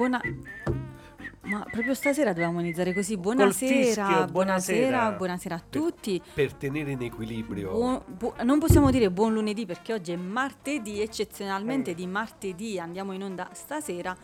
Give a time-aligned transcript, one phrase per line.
[0.00, 0.20] buona...
[1.42, 3.16] Ma proprio stasera dovevamo iniziare così.
[3.16, 5.10] Buonasera, fischio, buonasera, buonasera.
[5.12, 6.22] buonasera a tutti.
[6.34, 7.72] Per tenere in equilibrio.
[7.72, 13.12] Buon- bu- non possiamo dire buon lunedì perché oggi è martedì, eccezionalmente di martedì andiamo
[13.12, 14.16] in onda stasera.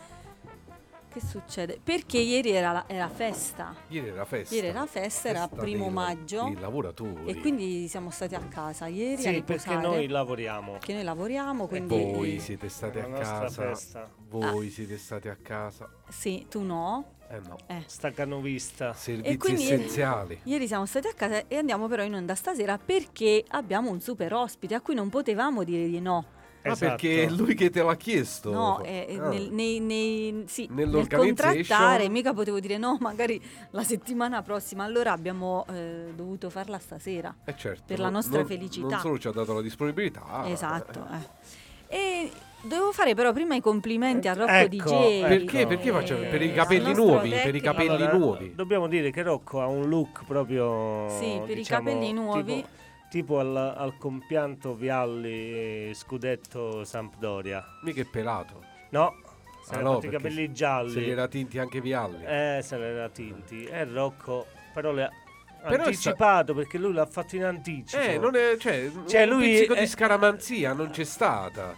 [1.17, 1.79] Che succede?
[1.83, 4.53] Perché ieri era, la- era festa Ieri era festa.
[4.53, 6.43] Ieri era festa, era primo dei- maggio.
[6.43, 7.25] dei lavoratori.
[7.25, 9.81] e quindi siamo stati a casa ieri a Sì, perché riposare.
[9.81, 10.71] noi lavoriamo.
[10.73, 13.49] Perché noi lavoriamo, E quindi voi siete stati La a casa.
[13.49, 14.09] festa.
[14.29, 15.89] Voi siete stati a casa.
[16.07, 17.13] sì, tu no.
[17.29, 17.57] Eh no.
[17.65, 17.81] Eh.
[17.87, 18.93] Staccano vista.
[18.93, 20.39] Servizi quindi- essenziali.
[20.43, 24.33] Ieri siamo stati a casa e andiamo però in onda stasera perché abbiamo un super
[24.33, 26.35] ospite a cui non potevamo dire di no.
[26.67, 26.89] Ma Esatto.
[26.91, 28.51] perché è lui che te l'ha chiesto.
[28.51, 29.27] No, eh, eh, Ah.
[29.29, 34.83] nel, nei, nei- sì, nel contrattare mica potevo dire no, magari la settimana prossima.
[34.83, 37.33] Allora abbiamo eh, dovuto farla stasera.
[37.45, 38.87] Eh certo, per la nostra non- felicità.
[38.87, 40.43] Non solo ci ha dato la disponibilità.
[40.45, 41.05] esatto.
[41.11, 41.55] eh.
[41.89, 42.31] E
[42.63, 44.91] dovevo fare però prima i complimenti a Rocco Ecco, DJ.
[44.91, 45.27] ecco.
[45.27, 45.67] Perché?
[45.67, 46.19] Perché facciamo?
[46.29, 48.53] Per i capelli nuovi, per i capelli Allora, nuovi.
[48.55, 51.07] Dobbiamo dire che Rocco ha un look proprio.
[51.17, 52.55] Sì, per i diciamo, capelli nuovi.
[52.55, 52.67] Tipo,
[53.09, 57.63] tipo al, al compianto Vialli Scudetto Sampdoria.
[57.83, 58.63] Mica è pelato.
[58.89, 59.15] No,
[59.63, 60.93] se Ah, no, i capelli Se gialli.
[61.01, 62.23] li era tinti anche Vialli.
[62.23, 63.65] Eh, se ne era tinti.
[63.65, 65.09] E Rocco, però le ha
[65.69, 68.01] Però anticipato perché lui l'ha fatto in anticipo.
[68.01, 68.55] Eh, non è.
[68.57, 71.75] Cioè, Cioè, un lui pizzico è- di scaramanzia non c'è stata.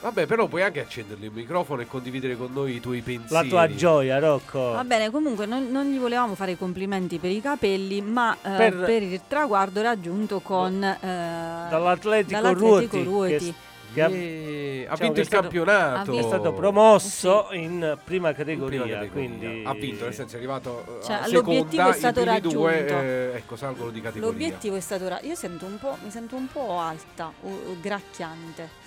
[0.00, 3.48] Vabbè, però puoi anche accenderli il microfono e condividere con noi i tuoi La pensieri.
[3.48, 4.70] tua gioia, Rocco.
[4.72, 8.48] Va bene, comunque non, non gli volevamo fare i complimenti per i capelli, ma eh,
[8.56, 10.96] Per- per, il traguardo raggiunto con eh,
[11.68, 13.54] Dall'Atletico, dall'Atletico Ruoti, Ruoti.
[13.92, 16.18] Che, che ha, ha Diciamo vinto il stato- campionato.
[16.18, 17.56] è stato promosso Sì.
[17.62, 18.80] in prima In categoria.
[18.84, 19.10] prima categoria.
[19.38, 22.40] Quindi ha vinto, nel senso è arrivato eh, Cioè, a l'obiettivo seconda, è stato primi
[22.40, 23.02] due, raggiunto.
[23.02, 24.30] eh, ecco, salgono di categoria.
[24.30, 27.76] L'obiettivo è stato ra- Io sento un po', mi sento un po' alta, o, o
[27.80, 28.77] gracchiante.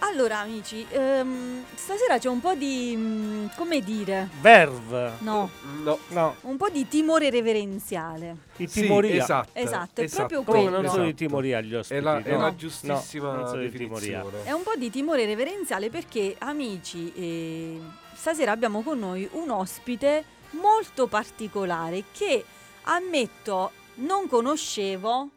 [0.00, 2.94] Allora, amici, ehm, stasera c'è un po' di.
[2.96, 4.28] mm, come dire?
[4.40, 5.12] Verve.
[5.20, 5.48] No,
[5.82, 5.98] No.
[6.08, 8.36] No, un po' di timore reverenziale.
[8.58, 9.22] i Sì, Timoria.
[9.22, 10.82] esatto, Esatto, è proprio Comunque quello.
[10.82, 11.24] non sono i esatto.
[11.24, 11.98] Timoria gli ospiti.
[11.98, 12.36] È la, è no?
[12.38, 12.54] la No.
[12.56, 14.18] giustissima No, non sono i Timoria.
[14.18, 14.44] definizione.
[14.44, 17.80] È un po' di timore reverenziale perché, amici, eh,
[18.14, 22.44] stasera abbiamo con noi un ospite molto particolare che
[22.82, 25.30] ammetto non conoscevo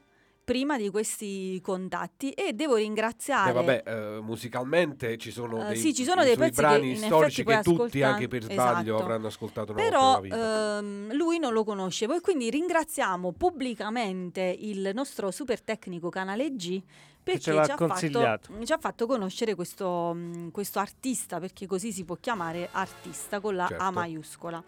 [0.48, 3.52] prima di questi contatti e devo ringraziare.
[3.52, 6.92] Beh, vabbè, eh, musicalmente ci sono Eh, dei, sì, ci sono dei pezzi che brani
[6.92, 9.04] in storici che tutti, anche per sbaglio, Esatto.
[9.04, 10.78] avranno ascoltato una Però volta nella vita.
[10.78, 16.82] ehm, lui non lo conoscevo e quindi ringraziamo pubblicamente il nostro super tecnico canale G
[17.22, 18.54] perché ci, ha fatto, consigliato.
[18.64, 23.54] ci ha fatto conoscere questo, mh, questo artista, perché così si può chiamare artista con
[23.58, 23.92] la A Certo.
[23.92, 24.64] maiuscola.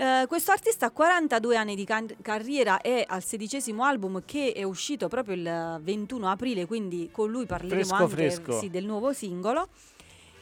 [0.00, 4.62] Eh, questo artista ha 42 anni di can- carriera, è al sedicesimo album che è
[4.62, 8.58] uscito proprio il 21 aprile, quindi con lui parleremo Fresco, anche fresco.
[8.58, 9.68] sì, del nuovo singolo.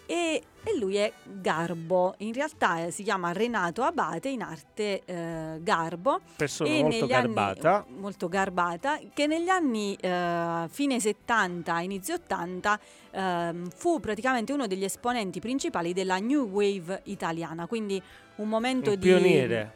[0.06, 5.58] E, e lui è Garbo, in realtà eh, si chiama Renato Abate, in arte eh,
[5.60, 6.20] Garbo.
[6.36, 7.84] Persona e molto negli anni- garbata.
[7.98, 12.80] molto garbata, che negli anni eh, fine 70, inizio 80
[13.10, 18.00] ehm, fu praticamente uno degli esponenti principali della New Wave italiana, quindi
[18.38, 19.72] un momento Un di pioniere.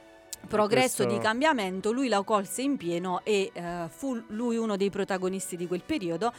[0.48, 4.90] progresso Questo- di cambiamento, lui la colse in pieno e eh, fu lui uno dei
[4.90, 6.32] protagonisti di quel periodo.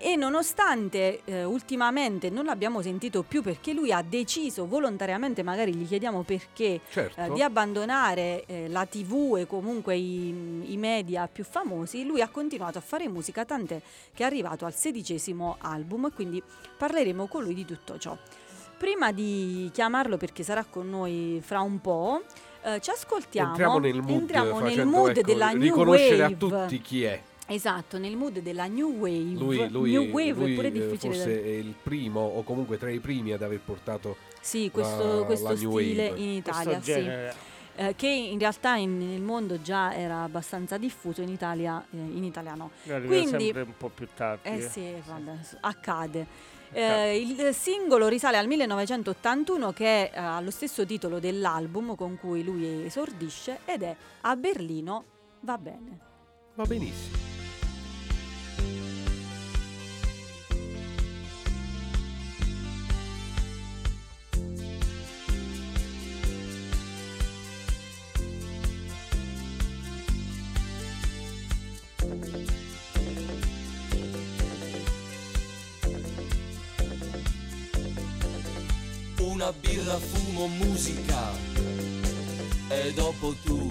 [0.00, 5.88] E nonostante eh, ultimamente non l'abbiamo sentito più perché lui ha deciso volontariamente, magari gli
[5.88, 7.20] chiediamo perché, Certo.
[7.20, 12.28] eh, di abbandonare eh, la tv e comunque i, i media più famosi, lui ha
[12.28, 13.82] continuato a fare musica, tant'è
[14.14, 16.40] che è arrivato al sedicesimo album e quindi
[16.76, 18.16] parleremo con lui di tutto ciò.
[18.78, 22.22] Prima di chiamarlo perché sarà con noi fra un po',
[22.62, 26.34] eh, ci ascoltiamo, Entriamo nel mood, entriamo nel mood ecco, della New riconoscere Wave.
[26.34, 27.20] a tutti chi è.
[27.50, 29.36] Esatto, nel mood della New Wave.
[29.36, 32.42] Lui, lui, New Wave lui, è pure eh, difficile da forse è il primo o
[32.44, 36.20] comunque tra i primi ad aver portato Sì, questo, la- questo la New stile Wave.
[36.20, 37.46] in Italia, Questo sì.
[37.80, 42.22] Eh, che in realtà in- nel mondo già era abbastanza diffuso, in Italia, eh, in
[42.24, 42.70] Italia no.
[42.84, 44.48] Quindi- sempre un po' più tardi.
[44.48, 46.26] Eh sì, vabbè, s- accade.
[46.72, 52.42] Eh, il singolo risale al 1981 che eh, ha lo stesso titolo dell'album con cui
[52.42, 55.04] lui esordisce ed è A Berlino
[55.40, 55.98] va bene.
[56.54, 57.37] Va benissimo.
[79.38, 81.30] Una birra, fumo, musica
[82.70, 83.70] e dopo tu.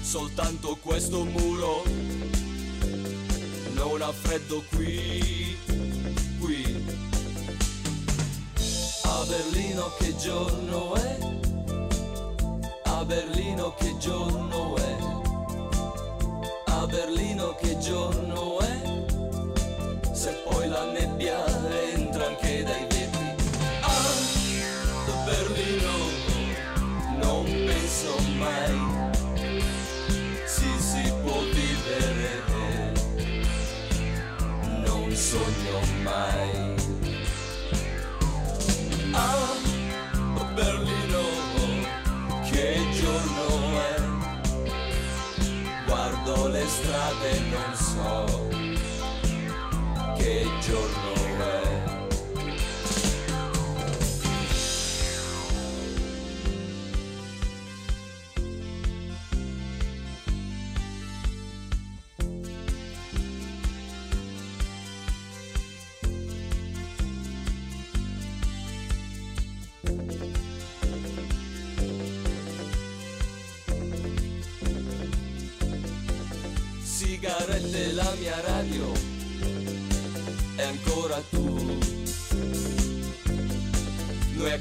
[0.00, 1.82] Soltanto questo muro
[3.74, 5.58] non ha freddo qui,
[6.40, 6.84] qui.
[9.28, 11.18] Berlino che giorno è?
[12.84, 14.96] A Berlino che giorno è?
[16.64, 19.04] A Berlino che giorno è?
[20.14, 21.65] Se poi la nebbia
[35.26, 36.74] sogno mai.
[39.12, 41.24] A Berlino,
[42.48, 43.48] che giorno
[43.90, 43.94] è?
[45.86, 48.48] Guardo le strade e non so
[50.16, 50.95] che giorno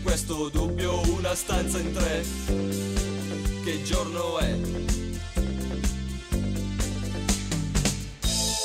[0.05, 2.23] questo dubbio una stanza in tre.
[3.63, 4.55] Che giorno è?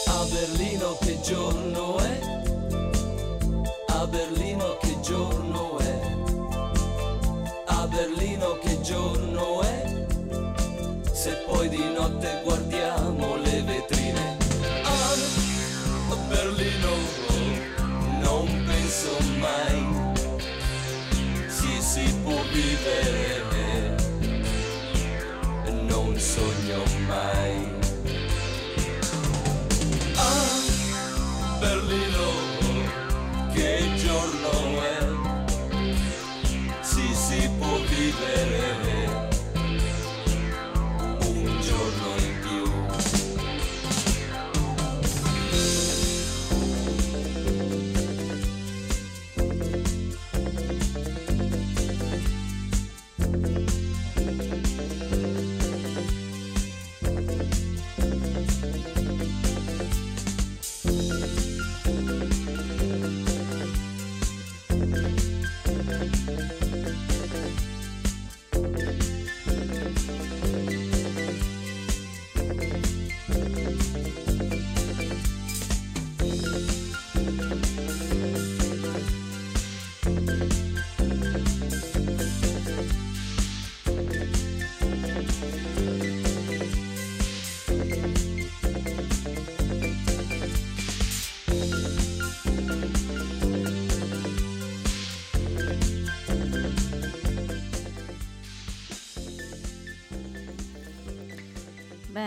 [0.07, 2.21] A Berlino che giorno è?
[3.87, 6.01] A Berlino che giorno è?
[7.65, 10.07] A Berlino che giorno è?
[11.11, 14.37] Se poi di notte guardiamo le vetrine
[16.11, 16.91] a Berlino
[18.21, 19.50] non penso mai
[22.31, 23.97] può vivere.
[25.89, 27.70] Non sogno mai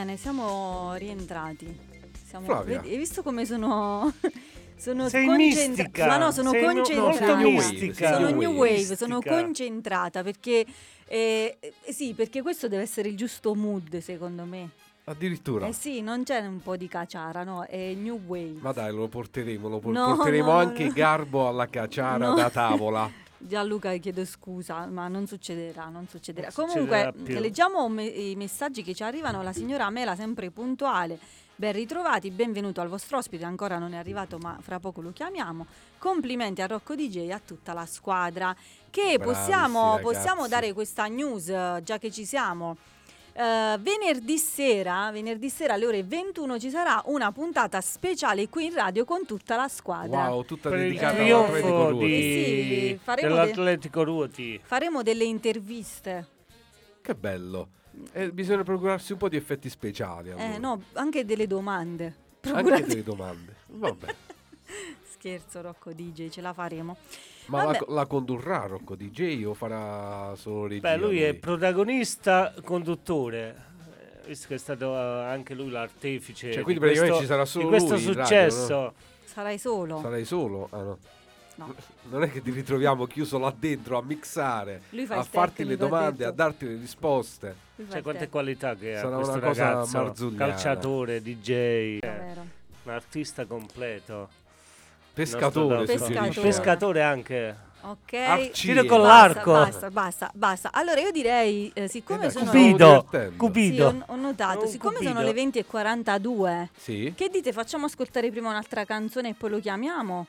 [0.03, 1.79] Bene, siamo rientrati.
[2.27, 2.81] Siamo, Flavia.
[2.81, 4.11] vedi- hai visto come sono
[4.75, 6.07] sono Sei concentra- mistica.
[6.07, 7.35] Ma no, sono Sei no- concentrata.
[7.37, 8.13] molto mistica.
[8.15, 8.95] Sono New wave.
[8.97, 10.65] sono concentrata perché
[11.07, 11.57] eh,
[11.87, 14.71] sì, perché questo deve essere il giusto mood, secondo me.
[15.05, 15.67] Addirittura.
[15.67, 18.57] Eh sì, non c'è un po' di caciara, no, è new wave.
[18.59, 20.91] Ma dai, lo porteremo, lo por- No, porteremo no, no, anche no.
[20.91, 22.33] Garbo alla cacciara No.
[22.35, 23.09] da tavola.
[23.45, 26.49] Gianluca chiedo scusa, ma non succederà, non succederà.
[26.55, 27.39] Non Comunque, succederà più.
[27.39, 29.41] leggiamo me- i messaggi che ci arrivano.
[29.43, 31.19] La signora Mela, sempre puntuale.
[31.55, 33.43] Ben ritrovati, benvenuto al vostro ospite.
[33.45, 35.67] Ancora non è arrivato, ma fra poco lo chiamiamo.
[35.99, 38.55] Complimenti a Rocco DJ e a tutta la squadra.
[38.89, 42.77] Che possiamo, possiamo dare questa news, eh, già che ci siamo.
[43.35, 48.73] Eh, venerdì sera, venerdì sera alle ore 21 ci sarà una puntata speciale qui in
[48.75, 50.29] radio con tutta la squadra.
[50.29, 52.05] Wow, tutta Per dedicata all'Atletico trionfo Ruoti.
[52.05, 54.61] di, Eh sì, dell'Atletico Ruoti.
[54.63, 56.27] Faremo delle interviste.
[57.01, 57.69] Che bello.
[58.11, 60.29] Eh, bisogna procurarsi un po' di effetti speciali.
[60.29, 60.57] Eh, allora.
[60.59, 62.05] no, anche delle domande.
[62.05, 63.55] Anche Procurate- delle domande.
[63.67, 64.15] Vabbè.
[65.09, 66.97] Scherzo, Rocco DJ, ce la faremo.
[67.47, 70.89] Ma la, la condurrà Rocco DJ o farà solo regia?
[70.95, 73.55] Beh, lui è protagonista, conduttore.
[74.23, 77.25] eh, Visto che è stato eh, anche lui l'artefice Cioè, di quindi praticamente questo, ci
[77.25, 78.93] sarà solo di questo lui in radio, successo.
[79.25, 79.99] Sarai solo.
[80.01, 80.67] Sarai solo?
[80.71, 80.97] Ah, no.
[81.55, 81.75] No.
[82.09, 86.25] Non è che ti ritroviamo chiuso là dentro a mixare, a farti le ha domande,
[86.25, 87.55] a darti le risposte.
[87.89, 89.97] Cioè, quante te- qualità che Sarà ha questo una cosa ragazzo.
[89.97, 90.45] marzulliana.
[90.51, 91.99] Calciatore, DJ, eh,
[92.83, 94.29] un artista completo.
[95.13, 96.41] Pescatore, Pescatore.
[96.41, 97.55] Pescatore anche.
[97.85, 98.13] Ok.
[98.13, 99.51] Arci- Tiro con l'arco.
[99.51, 100.69] Basta, basta, basta.
[100.71, 102.45] Allora io direi, eh, siccome Eh, sono...
[102.45, 103.03] Cupido.
[103.05, 103.29] Cupido.
[103.29, 103.87] Sì, Cupido.
[104.07, 105.11] ho, ho notato, Un siccome Cupido.
[105.13, 107.13] sono le 20.42, Sì.
[107.15, 110.25] che dite facciamo ascoltare prima un'altra canzone e poi lo chiamiamo?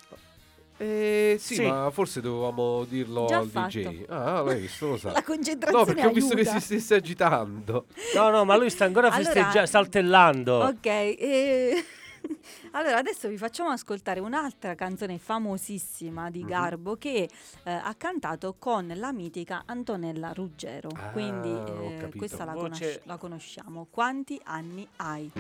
[0.77, 1.67] Eh, sì, Sì.
[1.67, 3.79] ma forse dovevamo dirlo Già al fatto.
[3.79, 4.05] DJ.
[4.09, 5.13] Ah, l'hai visto, lo sa.
[5.13, 7.87] La concentrazione No, perché ho visto che si stesse agitando.
[8.17, 10.55] No, no, ma lui sta ancora Allora- festeggiando, saltellando.
[10.65, 11.85] Ok, e-
[12.73, 16.31] allora adesso vi facciamo ascoltare un'altra canzone famosissima Mhm.
[16.31, 17.29] di Garbo che
[17.65, 20.89] eh, ha cantato con la mitica Antonella Ruggero.
[20.95, 23.87] Ah, Quindi eh, questa la, Voce- conosci- la conosciamo.
[23.91, 25.31] Quanti anni hai?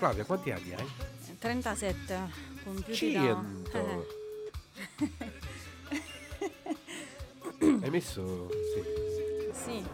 [0.00, 0.86] Flavia, quanti anni hai?
[1.38, 2.18] 37,
[2.64, 3.20] compiuti da...
[3.20, 4.06] Cento.
[7.84, 8.48] Hai messo?
[8.72, 8.82] Sì.
[9.52, 9.84] Sì.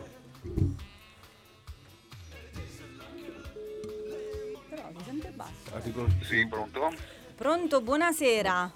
[4.68, 5.74] Però si sente basso.
[5.74, 6.94] Ah, dico- Sì, pronto?
[7.34, 8.72] Pronto, buonasera.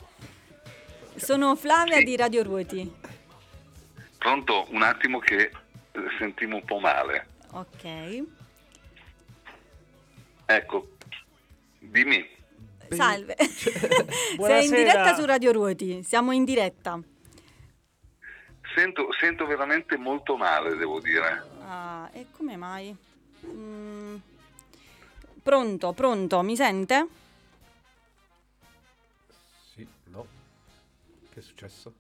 [1.15, 2.93] Sono Flavia di Radio Ruoti.
[4.19, 4.67] Pronto?
[4.71, 5.43] Un attimo che
[5.93, 7.27] eh, sentiamo un po' male.
[7.53, 8.25] Ok.
[10.47, 10.90] Ecco,
[11.81, 12.39] dimmi.
[12.91, 13.37] Salve.
[13.39, 16.03] Sei in diretta su Radio Ruoti.
[16.03, 17.01] Siamo in diretta.
[18.75, 21.43] Sento, sento veramente molto male, devo dire.
[21.63, 22.95] Ah, e come mai?
[23.47, 24.17] Mm.
[25.43, 27.07] Pronto, pronto, mi sente?
[29.75, 30.27] Sì, no.
[31.33, 31.93] Che è successo?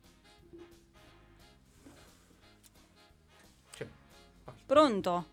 [3.72, 3.87] Cioè,
[4.66, 5.26] Pronto?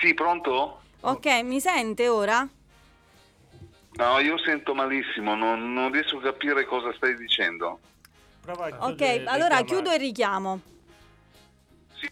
[0.00, 0.82] Sì, pronto?
[1.00, 2.46] Ok, mi sente ora?
[3.98, 7.80] No, io sento malissimo, non, non riesco a capire cosa stai dicendo.
[8.40, 9.64] Prova a Ok, chiudere- allora richiamare.
[9.64, 10.60] chiudo il richiamo.
[11.98, 12.08] Sì.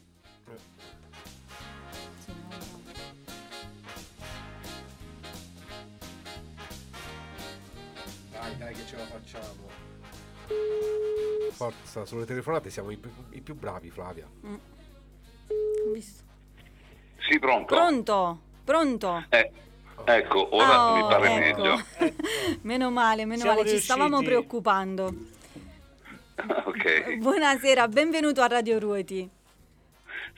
[8.31, 9.75] Dai, dai, che ce la facciamo.
[11.50, 14.26] forza sulle telefonate siamo i più, i più bravi, Flavia.
[14.43, 16.23] Ho visto.
[17.28, 17.75] Sì, pronto?
[17.75, 18.40] Pronto?
[18.64, 19.25] Pronto?
[19.31, 19.50] Eh,
[20.05, 21.61] ecco, ora Oh, mi pare ecco.
[21.62, 21.85] meglio.
[22.62, 24.31] meno male, meno Siamo male, ci stavamo riusciti.
[24.31, 25.12] preoccupando.
[26.65, 27.15] ok.
[27.17, 29.29] Buonasera, benvenuto a Radio Ruoti.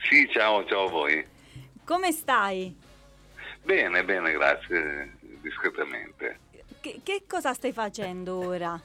[0.09, 1.25] Sì, ciao, ciao a voi.
[1.83, 2.75] Come stai?
[3.63, 6.39] Bene, bene, grazie, discretamente.
[6.79, 8.79] Che, che cosa stai facendo ora?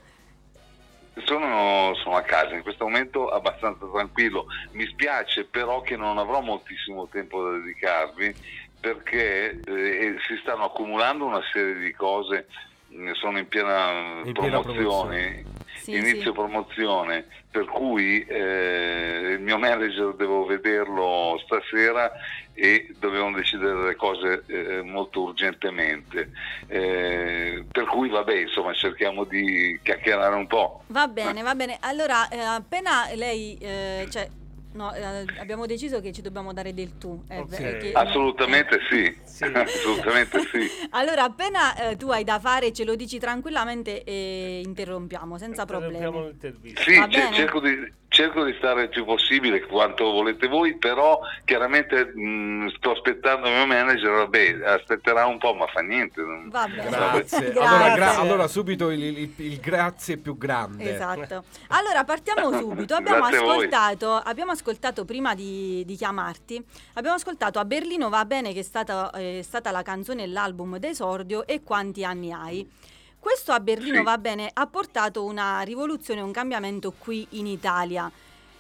[1.25, 4.47] Sono, sono a casa, in questo momento abbastanza tranquillo.
[4.73, 8.35] Mi spiace però che non avrò moltissimo tempo da dedicarvi
[8.85, 12.47] perché eh, si stanno accumulando una serie di cose,
[12.93, 15.45] mm, sono in piena, In piena promozione,
[15.81, 16.33] Sì, inizio sì.
[16.33, 22.13] promozione, per cui eh, il mio manager devo vederlo stasera
[22.53, 26.31] e dobbiamo decidere le cose eh, molto urgentemente.
[26.67, 30.83] Eh, per cui vabbè, insomma, cerchiamo di chiacchierare un po'.
[30.89, 31.79] Va bene, va bene.
[31.81, 34.29] Allora, eh, appena lei, eh, cioè,
[34.75, 37.23] no, eh, abbiamo deciso che ci dobbiamo dare del tu.
[37.29, 37.49] eh, Ok.
[37.57, 39.45] perché- Assolutamente sì, Sì.
[39.55, 40.69] assolutamente sì.
[40.91, 46.11] Allora, appena eh, tu hai da fare, ce lo dici tranquillamente e interrompiamo senza Interrompiamo
[46.11, 46.27] problemi.
[46.29, 46.83] l'intervista.
[46.83, 47.35] Sì, ce- bene?
[47.35, 52.93] cerco, di, cerco di stare il più possibile quanto volete voi, però chiaramente mh, sto
[52.93, 56.21] aspettando il mio manager, vabbè, aspetterà un po', ma fa niente.
[56.23, 56.89] non- Va bene.
[56.89, 57.51] Grazie.
[57.51, 57.61] Grazie.
[57.61, 60.95] Allora, gra- allora subito il, il- il grazie più grande.
[60.95, 61.45] Esatto.
[61.69, 62.95] Allora partiamo subito.
[62.95, 68.61] Abbiamo ascoltato, abbiamo ascoltato prima di, di chiamarti, abbiamo ascoltato a Berlino va bene che
[68.61, 72.93] è stata, è stata la canzone e l'album d'esordio e quanti anni hai.
[73.25, 74.03] Questo a Berlino Sì.
[74.03, 78.13] va bene ha portato una rivoluzione, un cambiamento qui in Italia.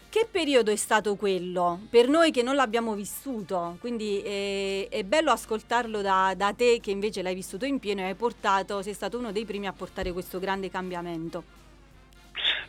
[0.08, 1.80] Che periodo è stato quello?
[1.90, 6.90] Per noi che non l'abbiamo vissuto, quindi eh, è bello ascoltarlo da, da te che
[6.92, 10.12] invece l'hai vissuto in pieno e hai portato, sei stato uno dei primi a portare
[10.12, 11.42] questo grande cambiamento.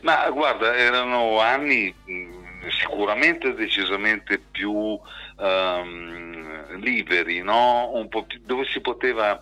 [0.02, 5.00] Ma guarda, erano anni mh, sicuramente decisamente più
[5.40, 7.92] ehm, liberi, no?
[7.94, 9.42] Un po' più- dove si poteva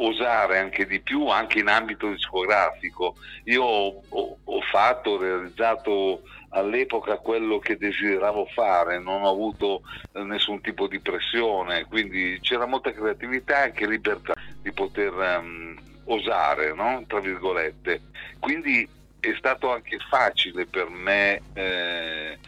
[0.00, 3.16] osare anche di più anche in ambito discografico.
[3.44, 9.80] Io ho, ho- fatto, ho realizzato all'epoca quello che desideravo fare, non ho avuto
[10.12, 15.74] eh, nessun tipo di pressione, quindi c'era molta creatività e anche libertà di poter ehm,
[16.04, 17.02] osare, no?
[17.06, 18.02] tra virgolette.
[18.38, 18.86] Quindi
[19.20, 22.38] è stato anche facile per me eh,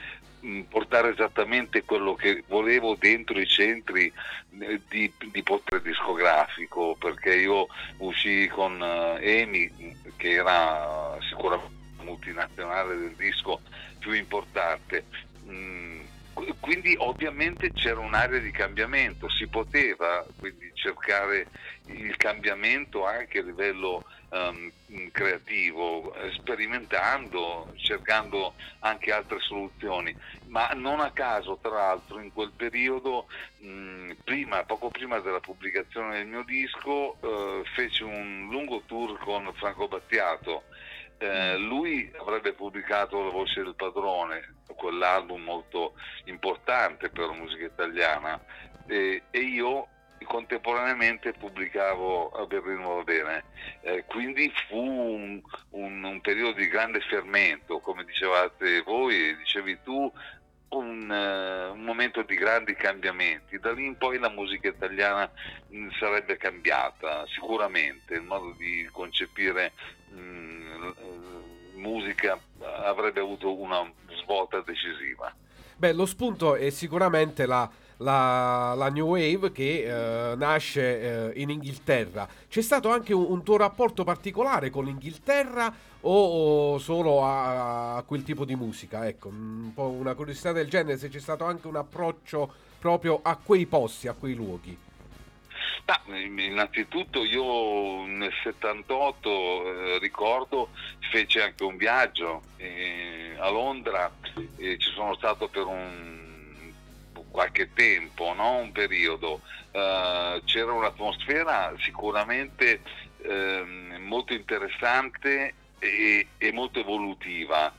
[0.69, 4.13] portare esattamente quello che volevo dentro i centri
[4.59, 7.67] eh, di, di potere discografico, perché io
[7.99, 13.61] uscii con eh, EMI, che era sicuramente multinazionale del disco
[13.99, 15.05] più importante.
[15.47, 16.00] Mm, qu-
[16.61, 21.49] quindi ovviamente c'era un'area di cambiamento, si poteva quindi cercare
[21.85, 24.73] il cambiamento anche a livello ehm,
[25.11, 33.27] creativo, sperimentando, cercando anche altre soluzioni, ma non a caso tra l'altro in quel periodo,
[33.59, 39.53] mh, prima, poco prima della pubblicazione del mio disco, eh, feci un lungo tour con
[39.55, 40.65] Franco Battiato.
[41.23, 45.93] Eh, lui avrebbe pubblicato La voce del padrone, quell'album molto
[46.25, 48.41] importante per la musica italiana,
[48.87, 49.89] e, e io
[50.25, 53.45] contemporaneamente pubblicavo a Berlino va bene.
[53.83, 60.11] Eh, quindi fu un, un- un periodo di grande fermento, come dicevate voi dicevi tu,
[60.71, 63.59] un, eh, un momento di grandi cambiamenti.
[63.59, 65.31] Da lì in poi la musica italiana
[65.67, 69.73] mh, sarebbe cambiata sicuramente, il modo di concepire
[70.07, 70.70] mh, eh,
[71.81, 72.39] musica
[72.85, 73.91] avrebbe avuto una
[74.23, 75.33] svolta decisiva.
[75.77, 79.85] Beh, lo spunto è sicuramente la, la- la New Wave che
[80.33, 82.29] eh, nasce eh, in Inghilterra.
[82.49, 88.03] C'è stato anche un, un tuo rapporto particolare con l'Inghilterra o, o solo a, a
[88.03, 89.07] quel tipo di musica?
[89.09, 93.37] Ecco, un po' una curiosità del genere, se c'è stato anche un approccio proprio a
[93.37, 94.77] quei posti, a quei luoghi.
[95.87, 100.71] Ma, innanzitutto io nel 78 eh, ricordo
[101.11, 104.13] fece anche un viaggio eh, a Londra
[104.57, 106.21] e ci sono stato per un
[107.31, 108.57] qualche tempo, no?
[108.57, 109.41] un periodo.
[109.71, 112.81] Eh, c'era un'atmosfera sicuramente
[113.23, 117.73] ehm, molto interessante e, e molto evolutiva.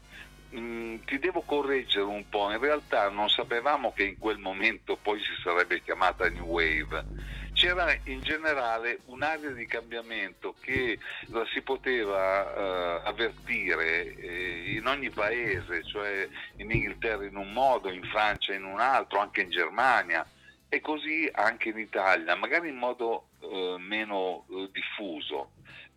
[0.54, 5.20] Mm, ti devo correggere un po', in realtà non sapevamo che in quel momento poi
[5.20, 7.06] si sarebbe chiamata New Wave.
[7.54, 15.10] C'era in generale un'area di cambiamento che la si poteva eh, avvertire eh, in ogni
[15.10, 20.26] paese, cioè in Inghilterra in un modo, in Francia in un altro, anche in Germania
[20.68, 25.52] e così anche in Italia, magari in modo eh, meno eh, diffuso,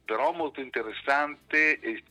[0.05, 2.03] però molto interessante e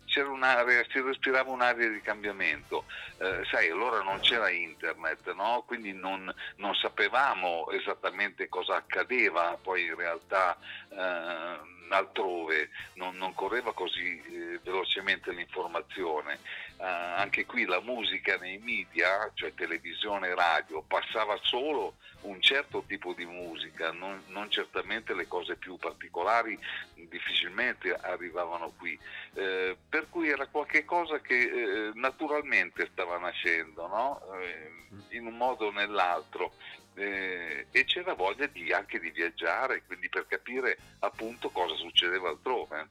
[0.92, 2.86] si respirava un'area di cambiamento.
[3.18, 5.64] Eh, sai, allora non c'era internet, no?
[5.66, 10.58] quindi non, non sapevamo esattamente cosa accadeva poi in realtà
[10.90, 16.40] eh, altrove, non, non correva così eh, velocemente l'informazione.
[16.84, 22.84] Eh, anche qui la musica nei media, cioè televisione e radio, passava solo un certo
[22.86, 26.60] tipo di musica, non, non certamente le cose più particolari
[26.94, 29.00] difficilmente arrivavano qui.
[29.34, 34.22] Eh, per cui era qualcosa che eh, naturalmente stava nascendo, no?
[34.42, 36.52] Eh, in un modo o nell'altro.
[36.96, 42.90] Eh, e c'era voglia di, anche di viaggiare, quindi per capire appunto cosa succedeva altrove.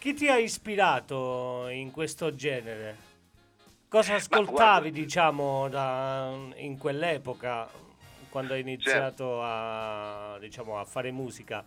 [0.00, 2.96] Chi ti ha ispirato in questo genere?
[3.86, 7.68] Cosa guarda- ascoltavi, diciamo, da- in quell'epoca,
[8.30, 9.42] quando hai iniziato Certo.
[9.42, 11.62] a, diciamo, a fare musica?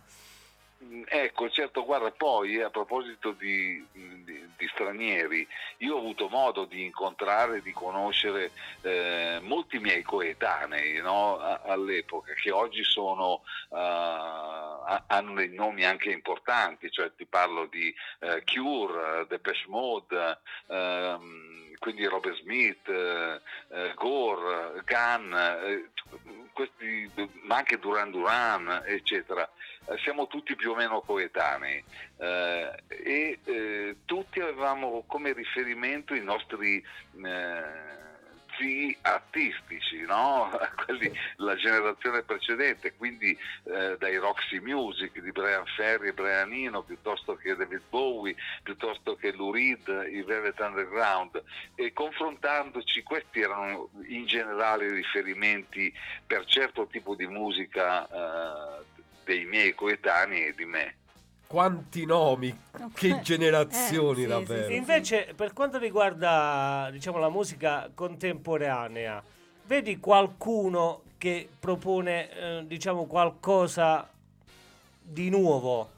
[0.82, 5.46] Mm, Ecco, certo, guarda, poi a proposito di, di- di stranieri,
[5.78, 8.50] io ho avuto modo di incontrare, di conoscere
[8.82, 13.76] eh, molti miei coetanei no, all'epoca, che oggi sono, eh,
[15.06, 21.54] hanno dei nomi anche importanti, cioè ti parlo di eh, Cure, eh, Depeche Mode, ehm,
[21.78, 25.90] quindi Robert Smith, eh, eh, Gore, Gunn, eh,
[26.52, 27.10] questi,
[27.42, 29.46] ma anche Duran Duran, eccetera.
[29.86, 31.84] Eh, siamo tutti più o meno coetanei
[32.16, 33.38] e
[34.06, 36.82] tutti avevamo come riferimento i nostri
[38.58, 40.50] zii artistici, no?
[40.84, 46.82] Quelli, la generazione precedente, quindi eh, dai Roxy Music di Brian Ferry e Brian Eno,
[46.82, 51.42] piuttosto che David Bowie, piuttosto che Lou Reed, i Velvet Underground
[51.74, 55.92] e confrontandoci questi erano in generale riferimenti
[56.26, 58.84] per certo tipo di musica eh,
[59.24, 60.96] dei miei coetanei e di me.
[61.46, 62.58] Quanti nomi,
[62.94, 64.62] che generazioni Eh, sì, davvero.
[64.62, 64.76] sì, sì.
[64.76, 69.22] Invece, per quanto riguarda, diciamo, la musica contemporanea,
[69.64, 74.08] vedi qualcuno che propone, eh, diciamo, qualcosa
[75.00, 75.90] di nuovo?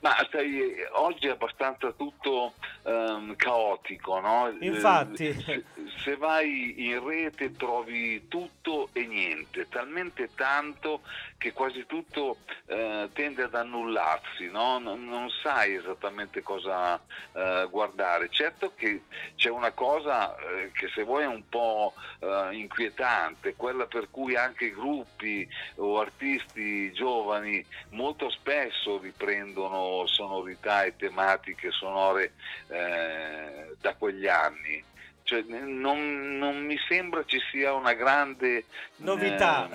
[0.00, 2.52] Ma sai, eh, oggi è abbastanza tutto
[2.84, 4.48] ehm, caotico, no?
[4.48, 5.32] Eh, Infatti.
[5.40, 5.64] Se,
[6.04, 11.00] se vai in rete trovi tutto e niente, talmente tanto
[11.38, 14.78] che quasi tutto eh, tende ad annullarsi, no?
[14.78, 17.00] non, non sai esattamente cosa
[17.32, 18.28] eh, guardare.
[18.30, 19.02] Certo che
[19.36, 24.34] c'è una cosa eh, che se vuoi è un po' eh, inquietante, quella per cui
[24.34, 25.46] anche gruppi
[25.76, 32.32] o artisti giovani molto spesso riprendono sonorità e tematiche sonore
[32.68, 34.82] eh, da quegli anni.
[35.22, 38.64] Cioè, non, non mi sembra ci sia una grande
[38.98, 39.68] Novità.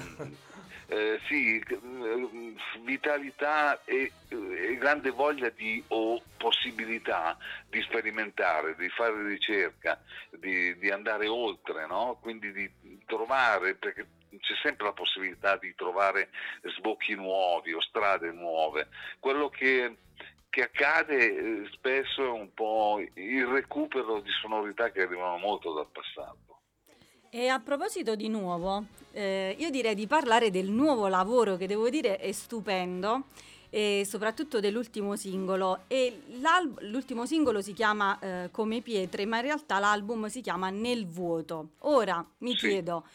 [0.92, 7.38] Eh, sì, eh, vitalità e, e grande voglia di o possibilità
[7.70, 9.98] di sperimentare, di fare ricerca,
[10.32, 12.18] di, di andare oltre, no?
[12.22, 12.70] quindi di
[13.06, 14.06] trovare, perché
[14.38, 16.30] c'è sempre la possibilità di trovare
[16.76, 18.90] sbocchi nuovi o strade nuove.
[19.20, 19.96] Quello che,
[20.50, 25.88] che accade eh, spesso è un po' il recupero di sonorità che arrivano molto dal
[25.90, 26.51] passato.
[27.34, 31.90] E a proposito di nuovo, eh, io direi di parlare del nuovo lavoro che devo
[31.90, 33.28] dire è stupendo
[33.70, 35.84] e soprattutto dell'ultimo singolo.
[35.88, 36.24] E
[36.82, 41.70] l'ultimo singolo si chiama eh, Come pietre, ma in realtà l'album si chiama Nel vuoto.
[41.84, 42.68] Ora mi Sì.
[42.68, 43.06] chiedo,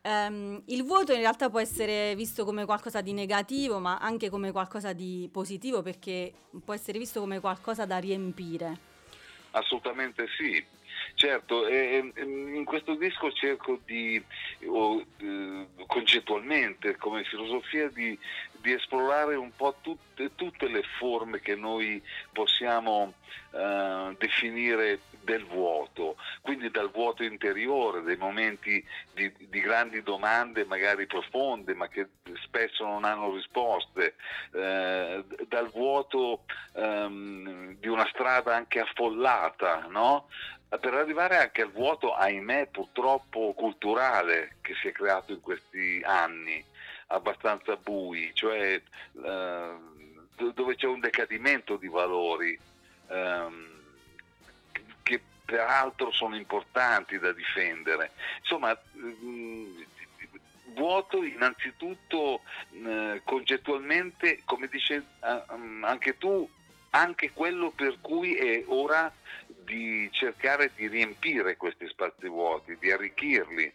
[0.00, 4.52] ehm, il vuoto in realtà può essere visto come qualcosa di negativo, ma anche come
[4.52, 6.32] qualcosa di positivo perché
[6.64, 8.88] può essere visto come qualcosa da riempire.
[9.50, 10.64] Assolutamente sì.
[11.20, 14.24] Certo, e- e- in questo disco cerco di,
[14.64, 18.18] o, eh, concettualmente, come filosofia, di,
[18.52, 22.02] di esplorare un po' tutte, tutte le forme che noi
[22.32, 23.12] possiamo
[23.52, 31.06] eh, definire del vuoto, quindi dal vuoto interiore, dei momenti di, di grandi domande magari
[31.06, 32.08] profonde ma che
[32.44, 34.14] spesso non hanno risposte,
[34.52, 40.28] eh, dal vuoto ehm, di una strada anche affollata, no?
[40.78, 46.64] Per arrivare anche al vuoto, ahimè, purtroppo culturale che si è creato in questi anni,
[47.08, 48.80] abbastanza bui, cioè
[49.24, 49.74] eh,
[50.36, 52.58] do- dove c'è un decadimento di valori
[53.08, 53.68] ehm,
[55.02, 58.12] che peraltro sono importanti da difendere.
[58.38, 59.82] Insomma, mm,
[60.74, 65.42] vuoto innanzitutto eh, concettualmente, come dice eh,
[65.82, 66.48] anche tu,
[66.90, 69.12] anche quello per cui è ora
[69.46, 73.72] di cercare di riempire questi spazi vuoti, di arricchirli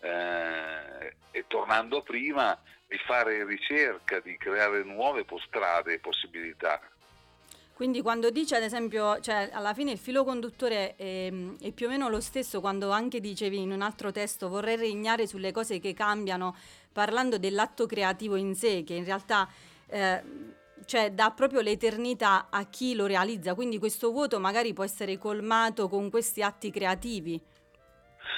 [0.00, 6.80] eh, e tornando a prima di fare ricerca, di creare nuove strade e possibilità.
[7.76, 11.88] Quindi quando dice ad esempio, cioè alla fine il filo conduttore è, è più o
[11.90, 15.92] meno lo stesso quando anche dicevi in un altro testo vorrei regnare sulle cose che
[15.92, 16.56] cambiano,
[16.90, 19.46] parlando dell'atto creativo in sé, che in realtà
[19.88, 20.22] eh,
[20.84, 25.88] cioè, dà proprio l'eternità a chi lo realizza, quindi questo vuoto magari può essere colmato
[25.88, 27.40] con questi atti creativi.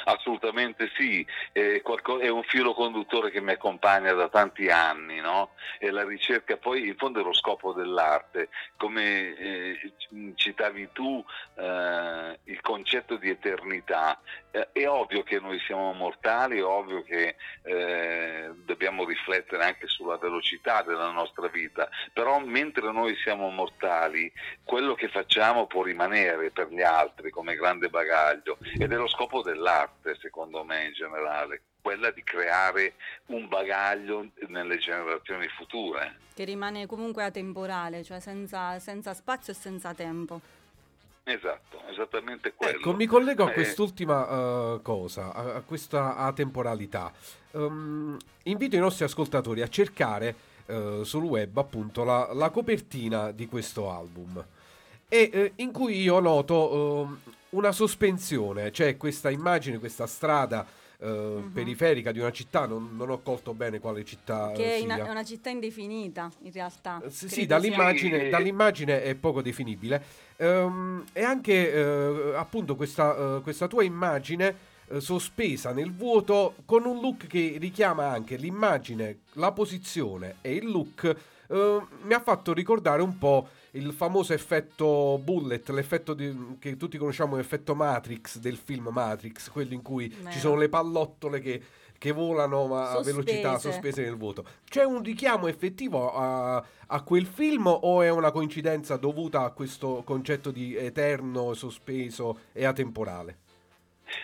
[0.05, 1.81] Assolutamente sì, è,
[2.29, 5.51] un filo conduttore che mi accompagna da tanti anni, no?
[5.79, 9.93] È la ricerca, poi in fondo è lo scopo dell'arte, come eh,
[10.35, 11.25] citavi tu
[11.57, 14.21] eh, il concetto di eternità.
[14.51, 20.17] Eh, è ovvio che noi siamo mortali, è ovvio che eh, dobbiamo riflettere anche sulla
[20.17, 24.33] velocità della nostra vita, però mentre noi siamo mortali,
[24.65, 29.43] quello che facciamo può rimanere per gli altri come grande bagaglio ed è lo scopo
[29.43, 29.78] dell'arte,
[30.21, 32.95] secondo me in generale, quella di creare
[33.27, 36.17] un bagaglio nelle generazioni future.
[36.35, 40.41] Che rimane comunque atemporale, cioè senza, senza spazio e senza tempo.
[41.25, 42.79] Esatto, esattamente quello.
[42.79, 47.13] Ecco, mi collego a Eh, quest'ultima eh, cosa, a, a questa atemporalità.
[47.53, 50.35] Ehm, invito i nostri ascoltatori a cercare
[50.67, 54.43] eh, sul web appunto la, la copertina di questo album
[55.09, 60.67] e eh, in cui io noto ehm, una sospensione, c'è questa immagine, questa strada
[61.01, 64.79] eh, periferica di una città, non, non ho colto bene quale città Che è, eh,
[64.81, 65.07] in- sia.
[65.07, 67.01] è una città indefinita in realtà.
[67.05, 68.29] Eh, Sì, dall'immagine, Sì.
[68.31, 70.03] dall'immagine è poco definibile.
[70.37, 76.85] Ehm, e anche eh, appunto questa, eh, questa tua immagine eh, sospesa nel vuoto con
[76.85, 81.17] un look che richiama anche l'immagine, la posizione e il look.
[81.49, 86.97] Eh, mi ha fatto ricordare un po' il famoso effetto bullet, l'effetto di- che tutti
[86.99, 90.31] conosciamo, l'effetto Matrix del film Matrix, quello in cui Vero.
[90.31, 91.63] ci sono le pallottole che,
[91.99, 93.73] che volano a velocità Sospese.
[93.73, 94.45] sospese nel vuoto.
[94.65, 100.03] C'è un richiamo effettivo a, a quel film o è una coincidenza dovuta a questo
[100.05, 103.39] concetto di eterno, sospeso e atemporale?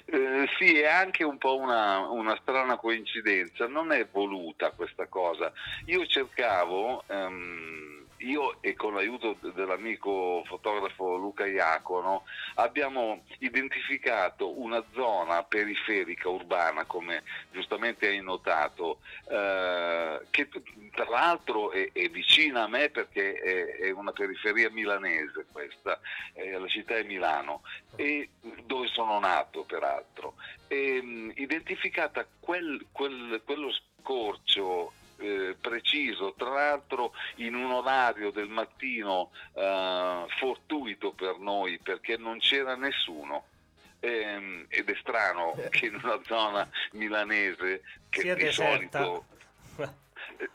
[0.07, 5.53] Eh, sì, è anche un po' una, una strana coincidenza, non è voluta questa cosa.
[5.87, 12.24] Io cercavo, ehm, io e con l'aiuto dell'amico fotografo Luca Iacono,
[12.55, 17.22] abbiamo identificato una zona periferica urbana, come
[17.53, 18.98] giustamente hai notato,
[19.29, 20.48] eh, che
[20.92, 26.00] tra l'altro è, è vicina a me perché è, è una periferia milanese questa,
[26.35, 27.62] eh, la città è Milano
[27.96, 28.31] e
[28.64, 30.35] dove sono nato peraltro,
[30.68, 34.92] e, mh, identificata quel- quel- quello scorcio
[35.24, 42.38] eh, preciso, tra l'altro in un orario del mattino eh, fortuito per noi perché non
[42.38, 43.46] c'era nessuno.
[44.00, 49.02] Ehm, ed è strano che in una zona milanese che Sia di deserta.
[49.02, 49.24] solito
[50.37, 50.50] eh,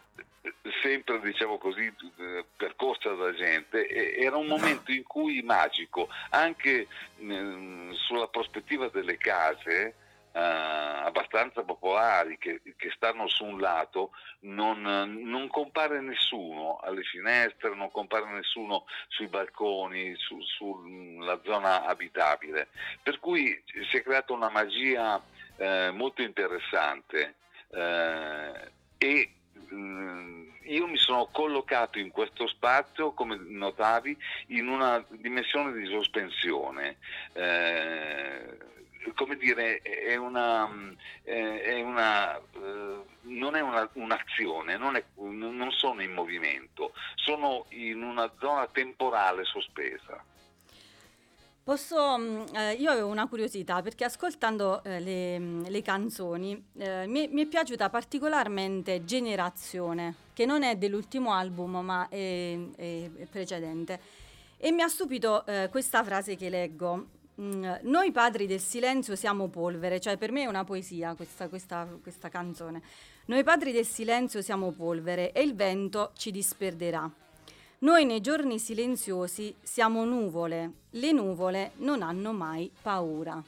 [0.83, 6.87] sempre diciamo così eh, percorsa da gente era un momento in cui magico anche
[7.21, 9.93] mm, sulla prospettiva delle case eh,
[10.39, 17.91] abbastanza popolari che, che stanno su un lato non, non compare nessuno alle finestre non
[17.91, 22.67] compare nessuno sui balconi su- sulla zona abitabile
[23.01, 25.21] per cui si è creata una magia
[25.57, 27.35] eh, molto interessante
[27.71, 29.33] eh, e
[29.73, 34.15] mm, io mi sono collocato in questo spazio, come notavi,
[34.47, 36.97] in una dimensione di sospensione.
[37.33, 38.57] Eh,
[39.13, 40.91] come dire, è una, mm,
[41.23, 48.01] è una, eh, non è una- un'azione, non, è- non sono in movimento, sono in
[48.01, 50.23] una zona temporale sospesa.
[51.63, 57.05] Posso, mh, eh, io avevo una curiosità perché ascoltando eh, le, mh, le canzoni eh,
[57.05, 63.99] mi, mi è piaciuta particolarmente Generazione, che non è dell'ultimo album ma è- è precedente.
[64.57, 67.17] E mi ha stupito eh, questa frase che leggo.
[67.39, 71.87] Mm, Noi padri del silenzio siamo polvere, cioè per me è una poesia questa, questa-
[72.01, 72.81] questa canzone.
[73.25, 77.09] Noi padri del silenzio siamo polvere e il vento ci disperderà.
[77.79, 83.41] Noi nei giorni silenziosi siamo nuvole, le nuvole non hanno mai paura.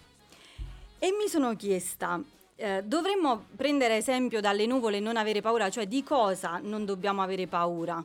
[0.98, 2.22] E mi sono chiesta,
[2.56, 7.22] eh, dovremmo prendere esempio dalle nuvole e non avere paura, cioè di cosa non dobbiamo
[7.22, 8.02] avere paura?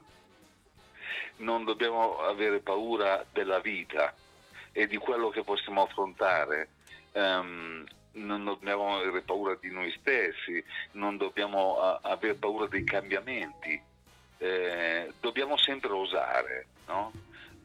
[1.38, 4.14] non dobbiamo avere paura della vita
[4.76, 6.68] e di quello che possiamo affrontare.
[7.12, 10.62] Ehm, non dobbiamo avere paura di noi stessi,
[10.92, 13.80] non dobbiamo ah, avere paura dei cambiamenti,
[14.38, 17.10] Eh, dobbiamo sempre osare, no?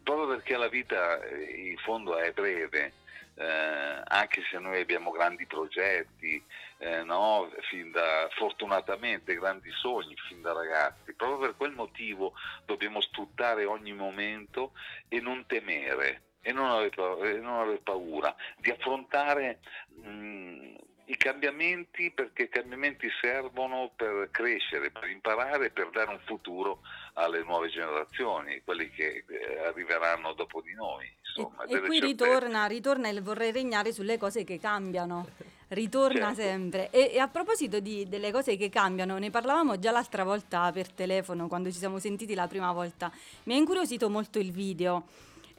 [0.03, 2.93] proprio perché la vita eh, in fondo è breve.
[3.35, 6.41] eh, anche se noi abbiamo grandi progetti,
[6.77, 7.49] eh, no?
[7.91, 12.33] da, fortunatamente grandi sogni fin da ragazzi, proprio per quel motivo
[12.65, 14.71] dobbiamo sfruttare ogni momento
[15.09, 19.59] e non temere e non aver, e non aver paura di affrontare
[20.01, 20.75] mh,
[21.05, 26.79] i cambiamenti perché i cambiamenti servono per crescere, per imparare, per dare un futuro
[27.13, 31.05] alle nuove generazioni, quelli che eh, arriveranno dopo di noi.
[31.05, 35.27] E, Insomma, e delle qui ritorna, ritorna il vorrei regnare sulle cose che cambiano.
[35.69, 36.41] Ritorna Certo.
[36.41, 36.89] sempre.
[36.91, 40.91] E, e a proposito di- delle cose che cambiano, ne parlavamo già l'altra volta per
[40.91, 43.09] telefono, quando ci siamo sentiti la prima volta.
[43.43, 45.05] Mi ha incuriosito molto il video.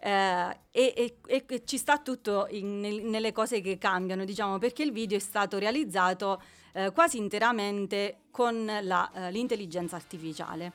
[0.05, 4.83] Eh, e, e- e- ci sta tutto in- nel- nelle cose che cambiano, diciamo, perché
[4.83, 6.43] il video è stato realizzato
[6.75, 10.73] eh, quasi interamente con la, eh, l'intelligenza artificiale.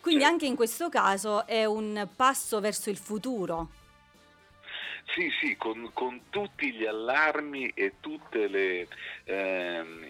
[0.00, 0.34] Quindi Certo.
[0.34, 3.70] anche in questo caso è un passo verso il futuro.
[5.04, 8.38] Sì, sì, con, con tutti gli allarmi e tutti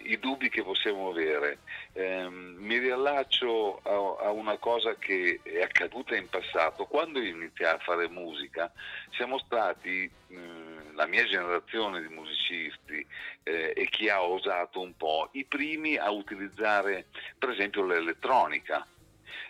[0.05, 1.61] i dubbi che possiamo avere.
[1.93, 6.85] Ehm, mi riallaccio a, a una cosa che è accaduta in passato.
[6.85, 8.71] Quando io iniziai a fare musica,
[9.09, 13.05] siamo stati, mh, la mia generazione di musicisti
[13.43, 18.87] eh, e chi ha osato un po', i primi a utilizzare per esempio l'elettronica.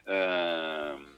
[0.06, 1.13] Ehm,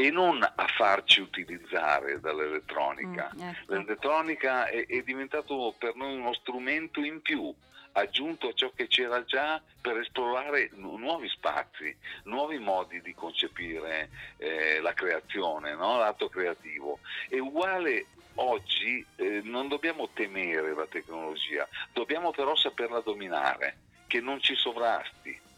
[0.00, 3.30] e non a farci utilizzare dall'elettronica.
[3.36, 3.74] Mm, ecco.
[3.74, 7.54] L'elettronica è, è diventato per noi uno strumento in più,
[7.92, 14.08] aggiunto a ciò che c'era già per esplorare nu- nuovi spazi, nuovi modi di concepire
[14.38, 15.98] eh, la creazione, no?
[15.98, 17.00] l'atto creativo.
[17.28, 24.40] È uguale oggi, eh, non dobbiamo temere la tecnologia, dobbiamo però saperla dominare, che non
[24.40, 25.48] ci sovrasti.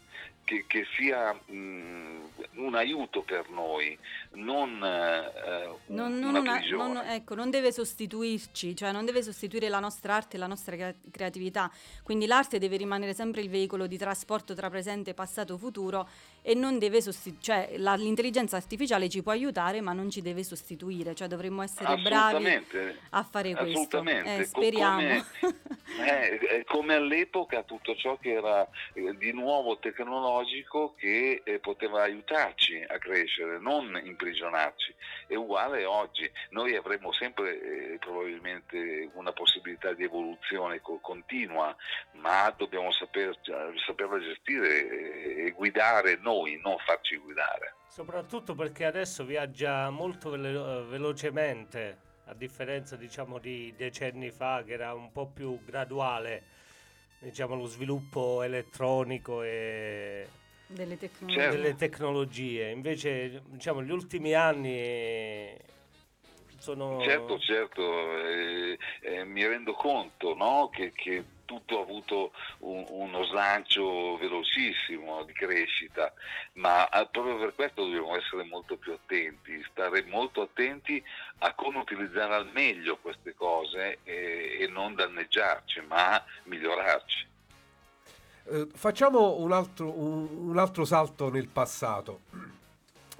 [0.45, 2.21] Che, che sia mh,
[2.55, 3.97] un aiuto per noi,
[4.31, 9.79] non, eh, Non, non una non- ecco, non deve sostituirci, cioè non deve sostituire la
[9.79, 11.71] nostra arte e la nostra crea- creatività.
[12.03, 16.09] Quindi l'arte deve rimanere sempre il veicolo di trasporto tra presente, passato, futuro
[16.41, 20.43] e non deve sostituire, cioè la- l'intelligenza artificiale ci può aiutare ma non ci deve
[20.43, 22.45] sostituire, cioè dovremmo essere bravi
[23.11, 23.79] a fare questo.
[23.79, 24.35] Assolutamente.
[24.41, 24.97] Eh, speriamo.
[24.97, 25.25] Come,
[25.99, 32.03] eh, eh, come all'epoca tutto ciò che era eh, di nuovo tecnologico che eh, poteva
[32.03, 34.95] aiutarci a crescere, non imprigionarci.
[35.27, 36.29] È uguale oggi.
[36.49, 41.75] Noi avremo sempre eh, probabilmente una possibilità di evoluzione co- continua,
[42.13, 43.37] ma dobbiamo saper,
[43.85, 47.75] saperla gestire eh, e guidare noi, non farci guidare.
[47.87, 54.93] Soprattutto perché adesso viaggia molto velo- velocemente, a differenza diciamo di decenni fa che era
[54.93, 56.43] un po' più graduale,
[57.19, 60.27] diciamo lo sviluppo elettronico e
[60.67, 61.39] delle tecnologie.
[61.39, 61.55] Certo.
[61.55, 62.69] delle tecnologie.
[62.69, 65.55] Invece diciamo gli ultimi anni
[66.57, 67.81] sono Certo, certo,
[68.25, 75.23] eh, eh, mi rendo conto no, che, che tutto ha avuto un- uno slancio velocissimo
[75.23, 76.13] di crescita,
[76.53, 81.03] ma ah, proprio per questo dobbiamo essere molto più attenti, stare molto attenti
[81.39, 87.27] a come utilizzare al meglio queste cose e, e non danneggiarci, ma migliorarci.
[88.45, 92.21] Eh, facciamo un altro, un, un altro salto nel passato.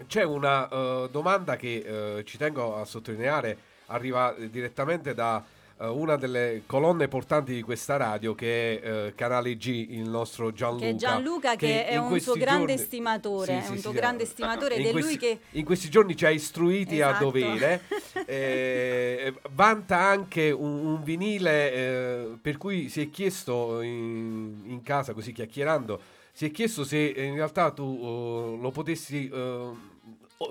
[0.08, 3.58] C'è una eh, domanda che eh, ci tengo a sottolineare,
[3.88, 5.42] arriva direttamente da
[5.78, 10.86] una delle colonne portanti di questa radio che è eh, Canale G, il nostro Gianluca.
[10.86, 13.82] Che è Gianluca che, è in un suo grande giorni- stimatore, Sì, è un sì,
[13.82, 16.26] suo sì, grande eh, stimatore ed in è questi, lui che in questi giorni ci
[16.26, 17.24] ha istruiti a Esatto.
[17.26, 17.82] dovere.
[18.26, 25.14] eh, vanta anche un, un vinile eh, per cui si è chiesto in, in casa,
[25.14, 26.00] così chiacchierando,
[26.32, 29.92] si è chiesto se in realtà tu eh, lo potessi eh,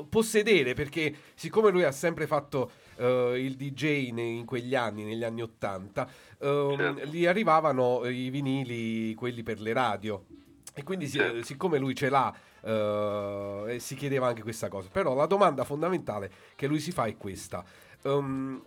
[0.08, 5.24] possedere perché siccome lui ha sempre fatto eh, il DJ ne- in quegli anni, negli
[5.24, 7.04] anni 80, ehm, Certo.
[7.06, 10.24] gli arrivavano i vinili, quelli per le radio.
[10.74, 11.42] E quindi si- Certo.
[11.44, 12.34] siccome lui ce l'ha
[12.64, 14.88] e si chiedeva anche questa cosa.
[14.90, 17.64] Però la domanda fondamentale che lui si fa è questa.
[18.02, 18.62] Ehm,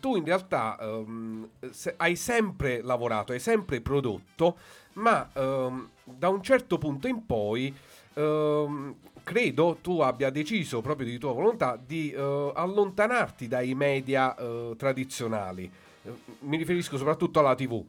[0.00, 4.56] tu in realtà ehm, se- hai sempre lavorato, hai sempre prodotto,
[4.94, 7.74] ma ehm, da un certo punto in poi
[8.14, 8.94] ehm,
[9.24, 15.70] credo tu abbia deciso proprio di tua volontà di eh, allontanarti dai media eh, tradizionali.
[16.04, 16.10] Eh,
[16.40, 17.84] Mi riferisco soprattutto alla TV.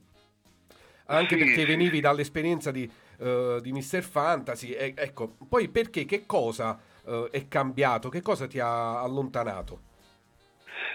[1.07, 1.65] Anche Sì, perché sì.
[1.65, 4.01] venivi dall'esperienza di, eh, di Mr.
[4.01, 4.71] Fantasy.
[4.71, 8.09] e- ecco, poi perché, che cosa eh, è cambiato?
[8.09, 9.93] Che cosa ti ha allontanato?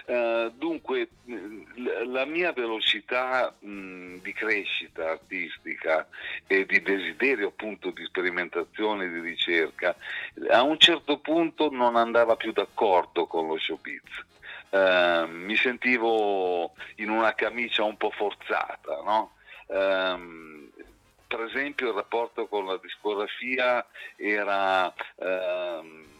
[0.05, 6.07] Eh, dunque, mh, la mia velocità mh, di crescita artistica
[6.47, 9.95] e di desiderio appunto di sperimentazione e di ricerca
[10.49, 14.29] a un certo punto non andava più d'accordo con lo showbiz
[14.71, 19.33] eh, mi sentivo in una camicia un po' forzata, no?
[19.67, 20.69] Ehm,
[21.27, 26.10] per esempio il rapporto con la discografia era ehm, eh,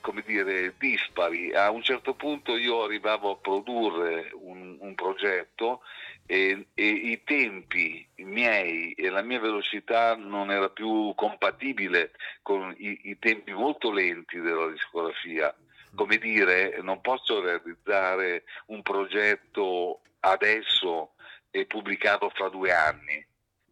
[0.00, 1.52] come dire dispari.
[1.54, 5.82] A un certo punto io arrivavo a produrre un, un progetto
[6.26, 12.12] e, e i tempi miei e la mia velocità non era più compatibile
[12.42, 15.54] con i, i tempi molto lenti della discografia.
[15.94, 21.12] Come dire, non posso realizzare un progetto adesso
[21.50, 23.24] e pubblicarlo fra due anni,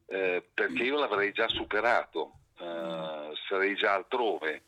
[0.07, 4.63] eh, perché io l'avrei già superato, eh, sarei già altrove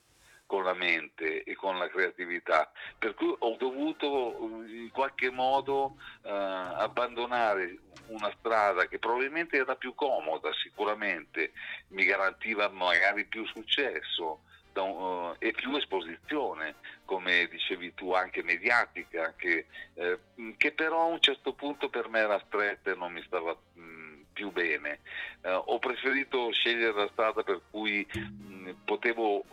[0.55, 4.37] con la mente e con la creatività, per cui ho dovuto
[4.69, 11.53] in qualche modo eh, abbandonare una strada che probabilmente era più comoda, sicuramente
[11.89, 14.43] mi garantiva magari più successo
[14.77, 20.19] un- eh, e più esposizione, come dicevi tu, anche mediatica, che, eh,
[20.57, 24.23] che però a un certo punto per me era stretta e non mi stava mh,
[24.33, 25.01] più bene.
[25.43, 29.45] Eh, ho preferito scegliere la strada per cui mh, potevo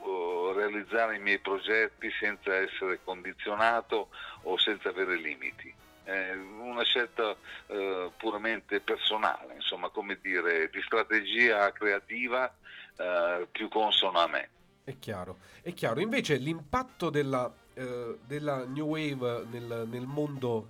[0.53, 4.09] realizzare i miei progetti senza essere condizionato
[4.43, 5.73] o senza avere limiti.
[6.03, 7.35] È una scelta
[7.67, 12.53] eh, puramente personale, insomma, come dire, di strategia creativa
[12.97, 14.49] eh, più consona a me.
[14.83, 15.99] È chiaro, è chiaro.
[15.99, 20.67] Invece l'impatto della, eh, della New Wave nel, nel mondo,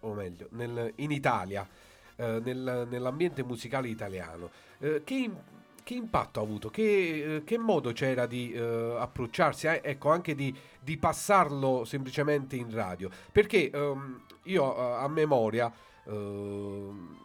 [0.00, 1.68] o meglio, nel- in Italia,
[2.16, 5.38] eh, nel- nell'ambiente musicale italiano, eh, che, im-
[5.86, 6.68] che impatto ha avuto?
[6.68, 12.56] Che, eh, che modo c'era di eh, approcciarsi, eh, ecco, anche di, di passarlo semplicemente
[12.56, 13.08] in radio?
[13.30, 15.72] Perché ehm, io eh, a memoria,
[16.06, 17.16] ehm,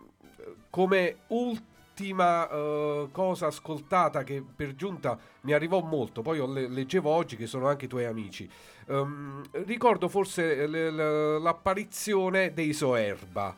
[0.70, 7.36] come ultima eh, cosa ascoltata che per giunta mi arrivò molto, poi le- leggevo oggi
[7.36, 8.48] che sono anche i tuoi amici.
[8.90, 13.56] Ehm, ricordo forse le- le- l'apparizione dei Soerba,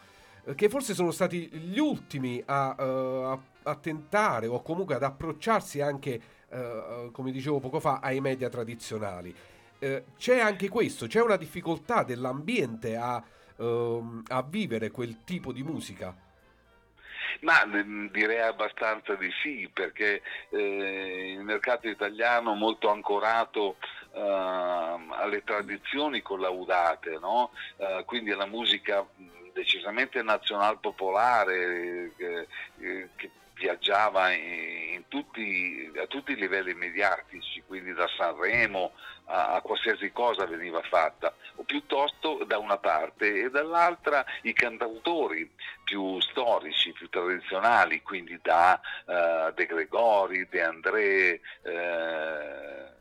[0.56, 5.82] che forse sono stati gli ultimi a, eh, a- a tentare o comunque ad approcciarsi
[5.82, 9.34] anche, eh, come dicevo poco fa, ai media tradizionali.
[9.80, 13.22] Eh, c'è anche questo, c'è una difficoltà dell'ambiente a,
[13.58, 16.16] ehm, a vivere quel tipo di musica.
[17.42, 23.76] Ma mm, direi abbastanza di sì, perché eh, il mercato italiano molto ancorato
[24.14, 27.52] ehm, alle tradizioni collaudate, no?
[27.78, 32.48] Eh, quindi alla musica mh, decisamente nazional popolare eh,
[32.80, 33.30] eh, che
[33.64, 38.92] viaggiava in, tutti, a tutti i livelli mediatici, quindi da Sanremo
[39.28, 45.50] a, a qualsiasi cosa veniva fatta, o piuttosto da una parte e dall'altra i cantautori
[45.86, 52.92] più storici, più tradizionali, quindi da eh, De Gregori, De André, eh,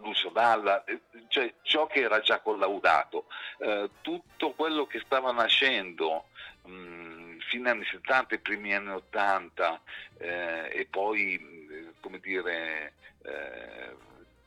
[0.00, 3.26] Lucio Dalla, eh, cioè ciò che era già collaudato,
[3.58, 6.26] Eh, tutto quello che stava nascendo
[6.64, 7.05] mh,
[7.48, 9.80] fine anni 70 e primi anni 80
[10.18, 13.94] eh, e poi mh, come dire eh,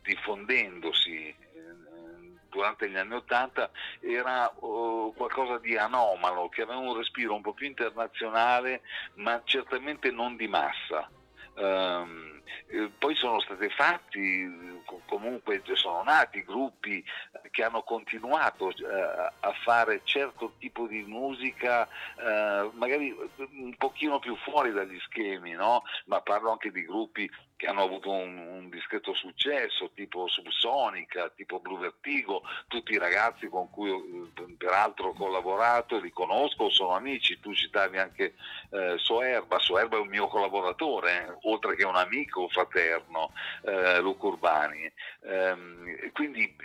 [0.01, 1.35] diffondendosi eh,
[2.49, 3.69] durante gli anni 80
[4.01, 8.81] era oh, qualcosa di anomalo che aveva un respiro un po' più internazionale
[9.15, 11.09] ma certamente non di massa
[11.59, 12.29] Eh,
[12.97, 17.03] poi sono stati fatti, co- comunque sono nati gruppi
[17.49, 21.87] che hanno continuato eh, a fare certo tipo di musica,
[22.17, 25.83] eh, magari un pochino più fuori dagli schemi, no?
[26.05, 27.29] ma parlo anche di gruppi
[27.59, 33.47] che hanno avuto un, un discreto successo, tipo Subsonica, tipo Blue Vertigo, tutti i ragazzi
[33.49, 38.35] con cui eh, peraltro ho collaborato li conosco, sono amici, tu citavi anche
[38.69, 43.33] eh, Soerba, Soerba è un mio collaboratore, eh, oltre che un amico fraterno,
[43.65, 44.89] eh, Luca Urbani.
[45.23, 46.55] Ehm, quindi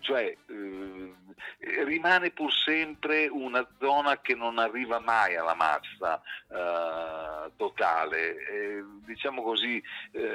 [0.00, 8.36] cioè, eh, rimane pur sempre una zona che non arriva mai alla massa eh, totale,
[8.36, 9.82] Eh, diciamo così,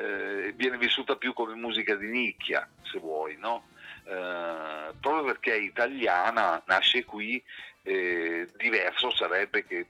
[0.08, 3.68] eh, viene vissuta più come musica di nicchia, se vuoi, no?
[4.06, 7.44] Eh, proprio perché è italiana, nasce qui,
[7.84, 9.88] eh, diverso sarebbe che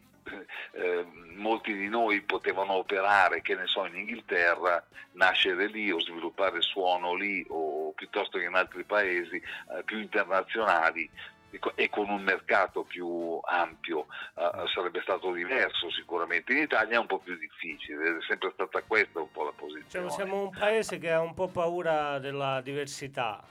[0.71, 1.05] eh,
[1.35, 7.13] molti di noi potevano operare, che ne so, in Inghilterra, nascere lì o sviluppare suono
[7.13, 11.09] lì o piuttosto che in altri paesi eh, più internazionali
[11.49, 16.53] e co- con un mercato più ampio eh, sarebbe stato diverso sicuramente.
[16.53, 20.07] In Italia è un po' più difficile, è sempre stata questa un po' la posizione.
[20.07, 23.43] Cioè, siamo un paese che ha un po' paura della diversità.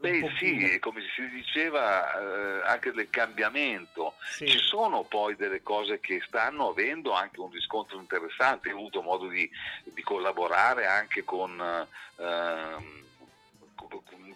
[0.00, 4.14] Beh sì, come si diceva eh, anche del cambiamento.
[4.30, 4.48] Sì.
[4.48, 9.28] Ci sono poi delle cose che stanno avendo anche un riscontro interessante, ho avuto modo
[9.28, 9.48] di,
[9.84, 13.00] di collaborare anche con, ehm,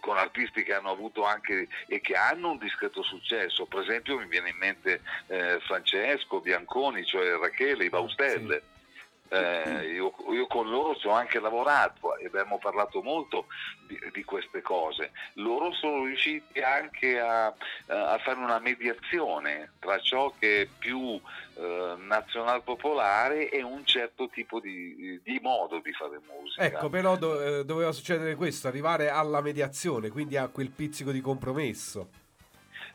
[0.05, 3.65] con- artisti che hanno avuto anche e che hanno un discreto successo.
[3.65, 8.63] Per esempio mi viene in mente eh, Francesco, Bianconi, cioè Rachele, i Baustelle.
[9.35, 13.47] Eh, io, io con loro ci ho anche lavorato e abbiamo parlato molto
[13.87, 15.11] di, di queste cose.
[15.35, 21.21] Loro sono riusciti anche a, a fare una mediazione tra ciò che è più
[21.57, 26.63] eh, nazional popolare e un certo tipo di, di modo di fare musica.
[26.63, 31.21] Ecco, però do- eh, doveva succedere questo, arrivare alla mediazione, quindi a quel pizzico di
[31.21, 32.23] compromesso.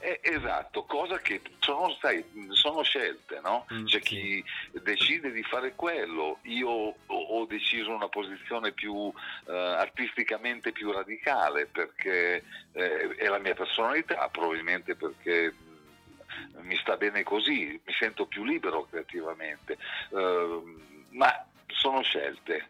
[0.02, 3.66] Eh, esatto, cosa che sono, sai, sono scelte, no?
[3.74, 4.41] Mm, C'è chi
[4.72, 9.12] decide di fare quello, io ho, deciso una posizione più
[9.47, 16.95] eh, artisticamente più radicale perché eh, è la mia personalità, probabilmente perché mh, mi sta
[16.95, 19.78] bene così, mi sento più libero creativamente,
[20.12, 22.70] Ehm, ma sono scelte,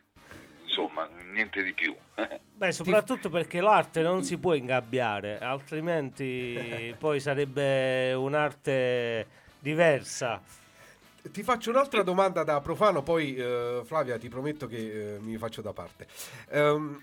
[0.69, 1.95] insomma, niente di più.
[2.59, 9.27] Beh, soprattutto perché l'arte non si può ingabbiare, altrimenti poi sarebbe un'arte
[9.59, 10.41] diversa.
[11.21, 15.61] Ti faccio un'altra domanda da profano, poi eh, Flavia ti prometto che eh, mi faccio
[15.61, 16.07] da parte.
[16.49, 16.99] Ehm,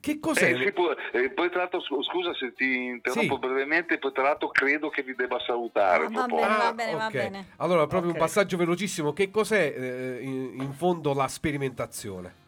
[0.00, 0.54] che cos'è?
[0.54, 3.40] Eh, sì, poi, eh, poi tra l'altro, scu- scusa se ti interrompo Sì.
[3.40, 6.04] brevemente, poi tra l'altro credo che vi debba salutare.
[6.04, 7.12] Ah, va bene, va bene, va ok.
[7.12, 7.46] bene.
[7.58, 8.16] Allora, proprio Ok.
[8.16, 9.12] un passaggio velocissimo.
[9.12, 12.45] Che cos'è eh, in, in fondo la sperimentazione?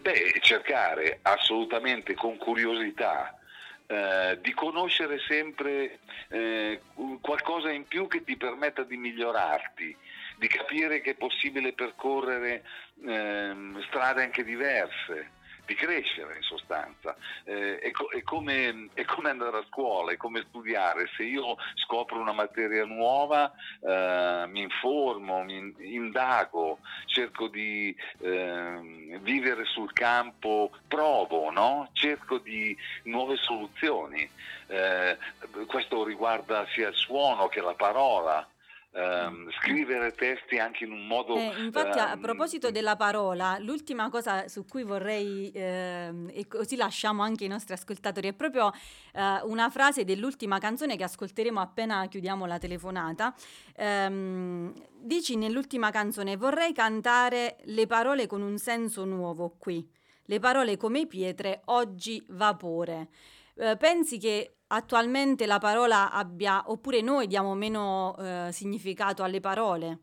[0.00, 3.38] Beh, cercare assolutamente con curiosità
[3.86, 6.80] eh, di conoscere sempre eh,
[7.20, 9.96] qualcosa in più che ti permetta di migliorarti,
[10.36, 12.64] di capire che è possibile percorrere
[13.04, 15.30] ehm, strade anche diverse,
[15.68, 17.14] di crescere in sostanza.
[17.44, 21.10] Eh, è, co- è come, è come andare a scuola, è come studiare.
[21.14, 23.52] Se io scopro una materia nuova,
[23.82, 31.90] eh, mi informo, mi indago, cerco di ehm, vivere sul campo, provo, no?
[31.92, 34.28] cerco di nuove soluzioni.
[34.68, 35.18] Eh,
[35.66, 38.46] questo riguarda sia il suono che la parola.
[38.90, 44.08] Ehm, scrivere testi anche in un modo Eh, infatti, a ehm, proposito della parola, l'ultima
[44.08, 48.72] cosa su cui vorrei, ehm, e così lasciamo anche i nostri ascoltatori, è proprio
[49.12, 53.34] eh, una frase dell'ultima canzone che ascolteremo appena chiudiamo la telefonata.
[53.76, 59.86] Ehm, dici nell'ultima canzone: Vorrei cantare le parole con un senso nuovo qui.
[60.24, 63.08] Le parole come pietre, oggi vapore.
[63.58, 69.98] Eh, pensi che attualmente la parola abbia, oppure noi diamo meno eh, significato alle parole?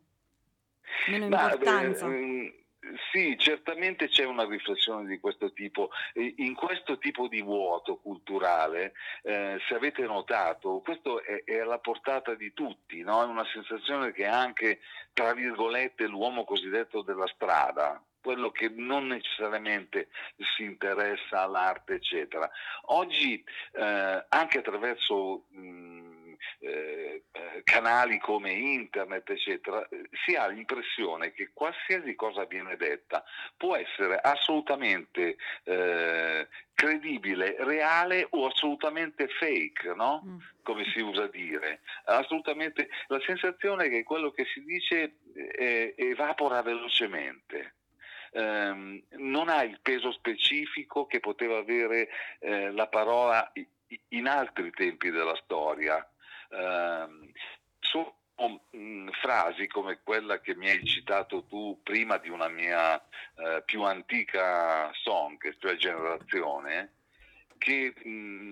[1.08, 2.08] Meno Ma, importanza?
[2.08, 2.66] eh,
[3.12, 5.90] sì, certamente c'è una riflessione di questo tipo.
[6.16, 8.94] In questo tipo di vuoto culturale,
[9.24, 13.24] eh, se avete notato, questo è, è alla portata di tutti, no?
[13.24, 14.80] è una sensazione che anche,
[15.14, 20.08] tra virgolette, l'uomo cosiddetto della strada, quello che non necessariamente
[20.56, 22.50] si interessa all'arte, eccetera.
[22.86, 29.88] Oggi, eh, anche attraverso mh, eh, eh, canali come internet, eccetera,
[30.26, 33.24] si ha l'impressione che qualsiasi cosa viene detta
[33.58, 40.24] può essere assolutamente eh, credibile, reale o assolutamente fake, no?
[40.26, 40.38] Mm.
[40.64, 41.82] come si usa dire.
[42.06, 47.76] Assolutamente la sensazione è che quello che si dice eh, evapora velocemente.
[48.36, 52.10] Ehm, non ha il peso specifico che poteva avere
[52.40, 53.50] eh, la parola
[54.10, 56.06] in altri tempi della storia.
[57.80, 63.02] Sono mh, frasi come quella che mi hai citato tu prima di una mia
[63.36, 66.92] eh, più antica song, cioè generazione,
[67.58, 68.52] che mh,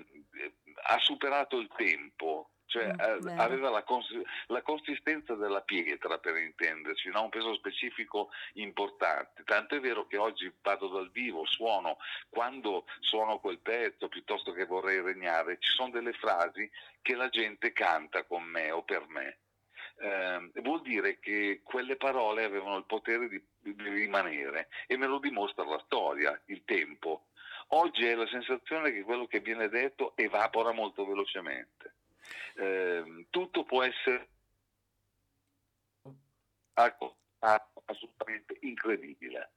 [0.84, 6.38] ha superato il tempo, cioè Mm, eh, aveva la, cons- la consistenza della pietra per
[6.38, 7.24] intenderci, no?
[7.24, 9.44] un peso specifico importante.
[9.44, 11.98] Tanto è vero che oggi vado dal vivo, suono,
[12.30, 16.70] quando suono quel pezzo piuttosto che vorrei regnare, ci sono delle frasi
[17.04, 19.38] che la gente canta con me o per me.
[20.00, 25.20] Eh, vuol dire che quelle parole avevano il potere di, di rimanere e me lo
[25.20, 27.28] dimostra la storia, il tempo.
[27.68, 31.94] Oggi è la sensazione che quello che viene detto evapora molto velocemente.
[32.56, 34.30] Eh, tutto può essere
[36.74, 39.54] ah, assolutamente incredibile.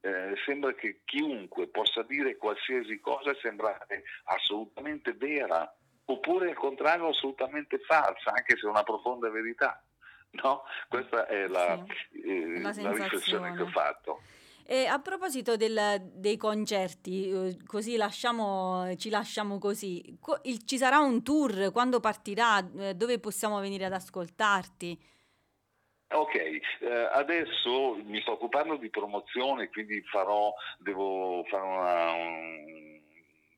[0.00, 5.70] Eh, sembra che chiunque possa dire qualsiasi cosa sembrare assolutamente vera
[6.06, 9.82] oppure al contrario assolutamente falsa, anche se è una profonda verità.
[10.42, 10.62] No?
[10.88, 14.22] Questa è la, Sì, eh, la la riflessione che ho fatto.
[14.72, 20.78] E a proposito del- dei concerti, eh, così lasciamo, ci lasciamo così, Co- il- ci
[20.78, 21.72] sarà un tour?
[21.72, 22.64] Quando partirà?
[22.78, 24.96] Eh, Dove possiamo venire ad ascoltarti?
[26.12, 26.60] Ok, eh,
[27.12, 32.99] adesso mi sto occupando di promozione, quindi farò, devo fare una, un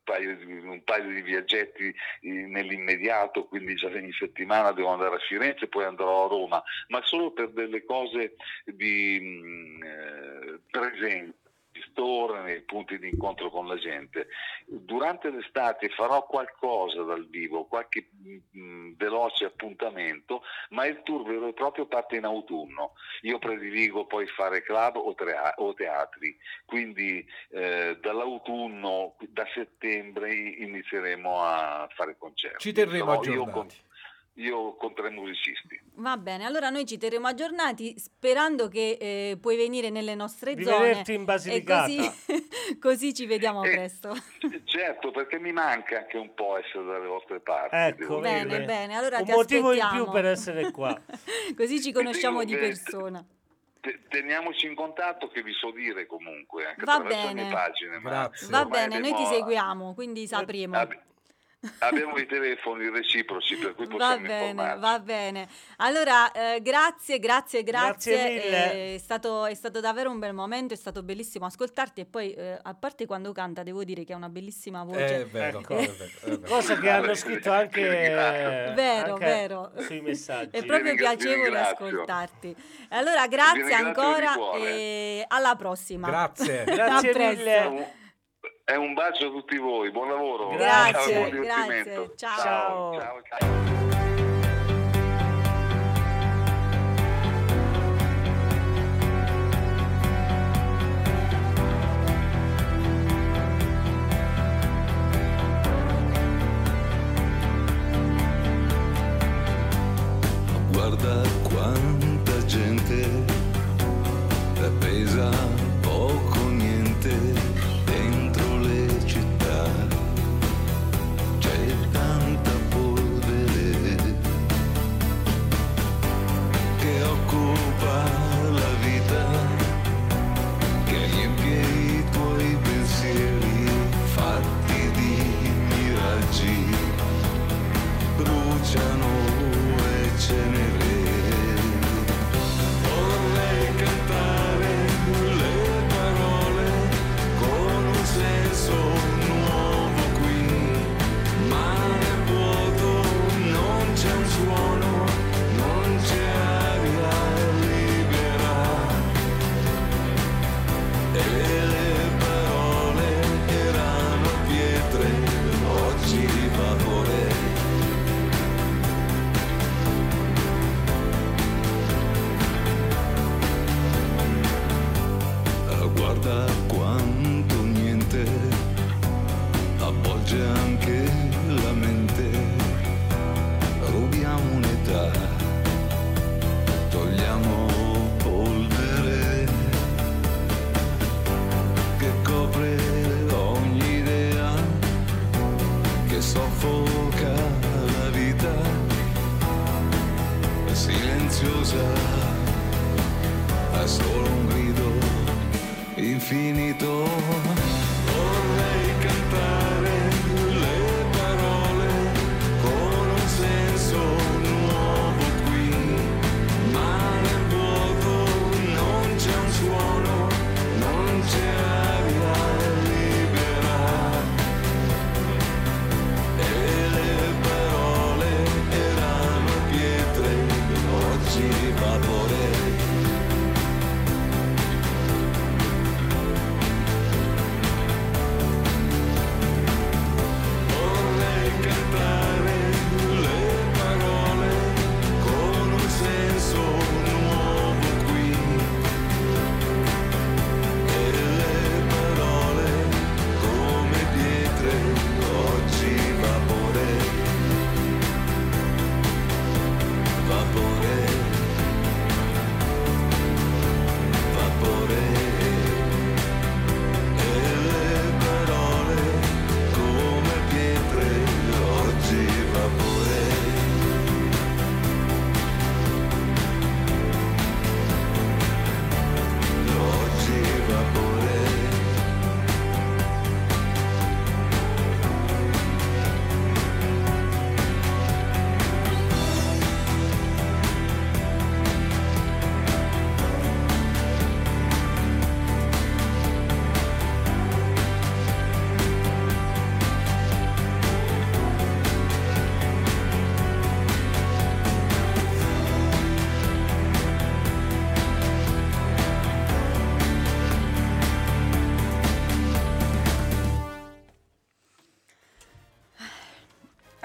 [0.05, 5.19] paio di, un paio di viaggetti eh, nell'immediato, quindi già in settimana devo andare a
[5.19, 11.41] Firenze, poi andrò a Roma, ma solo per delle cose di mh, eh, presenti
[11.89, 14.29] store, nei punti di incontro con la gente.
[14.67, 18.09] Durante l'estate farò qualcosa dal vivo, qualche
[18.51, 22.93] mh, veloce appuntamento, ma il tour vero e proprio parte in autunno.
[23.23, 31.41] Io prediligo poi fare club o, trea- o teatri, quindi eh, dall'autunno, da settembre inizieremo
[31.43, 32.59] a fare concerti.
[32.59, 33.77] Ci terremo con, aggiornati.
[34.37, 35.79] Io con tre musicisti.
[35.97, 40.65] Va bene, allora noi ci terremo aggiornati sperando che eh, puoi venire nelle nostre Di
[40.65, 40.89] zone.
[40.89, 41.85] vederti in e Basilicata.
[41.87, 42.11] così,
[42.81, 44.15] così ci vediamo Eh, presto.
[44.65, 47.77] Certo, perché mi manca anche un po' essere dalle vostre parti.
[48.03, 48.65] Ecco, Bene, dire.
[48.65, 50.05] bene, allora Un ti motivo in aspettiamo.
[50.05, 50.99] più per essere qua.
[51.57, 53.23] così ci conosciamo di persona.
[53.81, 57.43] Te- Teniamoci in contatto che vi so dire comunque, anche Va attraverso le bene.
[57.43, 57.99] mie pagine.
[58.49, 60.77] Va bene, noi ti seguiamo, quindi sapremo.
[60.79, 60.99] ab-
[61.79, 64.81] abbiamo i telefoni reciproci per cui Va possiamo bene, informarci.
[64.81, 65.49] va bene.
[65.77, 68.15] Allora, eh, grazie, grazie, grazie.
[68.17, 68.73] Grazie mille.
[68.73, 72.33] Eh, È, stato, è stato davvero un bel momento, è stato bellissimo ascoltarti e poi,
[72.35, 75.23] eh, a parte quando canta, devo dire che ha una bellissima voce.
[75.23, 75.77] È vero, Ecco.
[75.77, 76.41] è vero, è vero.
[76.49, 79.73] Cosa che hanno scritto anche, Vero, anche vero.
[79.79, 80.57] sui messaggi.
[80.57, 82.57] È proprio piacevole ascoltarti.
[82.91, 86.09] Allora, grazie ancora e alla prossima.
[86.09, 86.65] Grazie.
[86.73, 87.71] Grazie A presto.
[87.71, 88.01] mille.
[88.73, 90.49] È un- bacio a tutti voi, buon lavoro.
[90.57, 92.15] Grazie, Ciao, buon grazie, divertimento.
[92.17, 92.99] ciao.
[92.99, 94.12] ciao, ciao.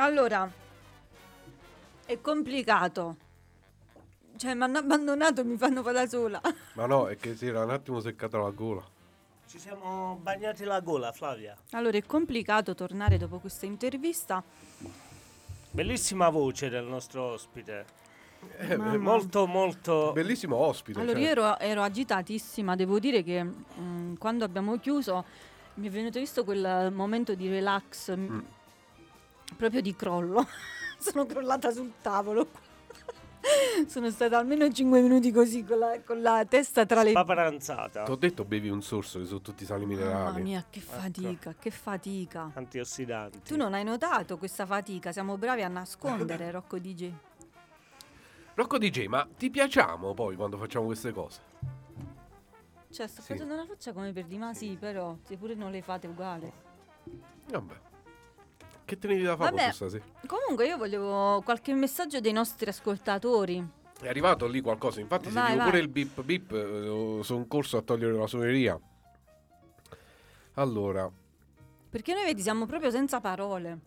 [0.07, 0.49] Allora,
[2.05, 3.17] è complicato.
[4.37, 6.41] Cioè, mi hanno abbandonato e mi fanno fare da sola.
[6.75, 8.81] Ma no, è che si era un attimo seccata la gola.
[9.45, 11.57] Ci siamo bagnati la gola, Flavia.
[11.71, 14.41] Allora, è complicato tornare dopo questa intervista.
[15.71, 17.85] Bellissima voce del nostro ospite.
[18.77, 18.95] Mamma.
[18.95, 20.13] Molto, molto...
[20.13, 21.01] Bellissimo ospite.
[21.01, 21.25] Allora, cioè.
[21.25, 25.25] io ero, ero agitatissima, devo dire che mm, quando abbiamo chiuso
[25.73, 28.39] mi è venuto visto quel momento di relax, Mm.
[29.55, 30.45] Proprio di crollo.
[30.99, 32.47] Sono crollata sul tavolo.
[33.87, 38.03] Sono stata almeno 5 minuti così, con la, con la testa tra le Paparanzata.
[38.03, 40.41] Ti ho detto bevi un sorso che sono tutti sali Mamma minerali.
[40.41, 42.51] mia, che fatica, che fatica.
[42.53, 43.41] Antiossidanti.
[43.43, 47.11] Tu non hai notato questa fatica, siamo bravi a nascondere, Rocco DJ.
[48.55, 51.39] Rocco DJ, ma ti piacciamo poi quando facciamo queste cose?
[52.89, 53.33] Cioè, sto Sì.
[53.33, 56.51] facendo una faccia come per dire, ma sì, però, se pure non le fate uguale.
[57.51, 57.75] Vabbè.
[58.87, 59.63] Che te ne devi da fare Vabbè.
[59.63, 60.03] con stasera?
[60.25, 63.61] Comunque io volevo qualche messaggio dei nostri ascoltatori.
[63.99, 65.65] È arrivato lì qualcosa, infatti Vai, sentivo vai.
[65.69, 68.79] pure il bip bip, eh, sono corso a togliere la suoneria.
[70.53, 71.11] Allora,
[71.89, 73.79] Perché noi vedi, siamo proprio senza parole.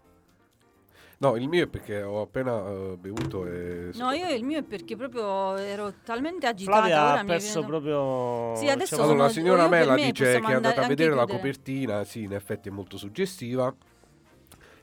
[1.18, 3.90] no, il mio è perché ho appena eh, bevuto e...
[3.94, 6.78] No, io il mio è perché proprio ero talmente agitata.
[6.78, 8.56] Flavia ora ha perso venuto- proprio...
[8.56, 11.24] Sì, adesso diciamo, Allora, la signora Mela me dice che è andata a vedere la
[11.24, 11.38] chiudere.
[11.38, 13.74] copertina, sì, in effetti è molto suggestiva.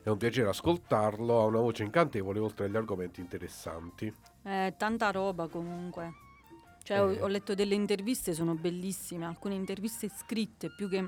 [0.08, 4.10] È un piacere ascoltarlo, ha una voce incantevole oltre agli argomenti interessanti.
[4.42, 6.12] Eh, tanta roba comunque.
[6.82, 7.20] Cioè, ho, Eh.
[7.20, 9.26] ho letto delle interviste, sono bellissime.
[9.26, 11.06] Alcune interviste scritte più che.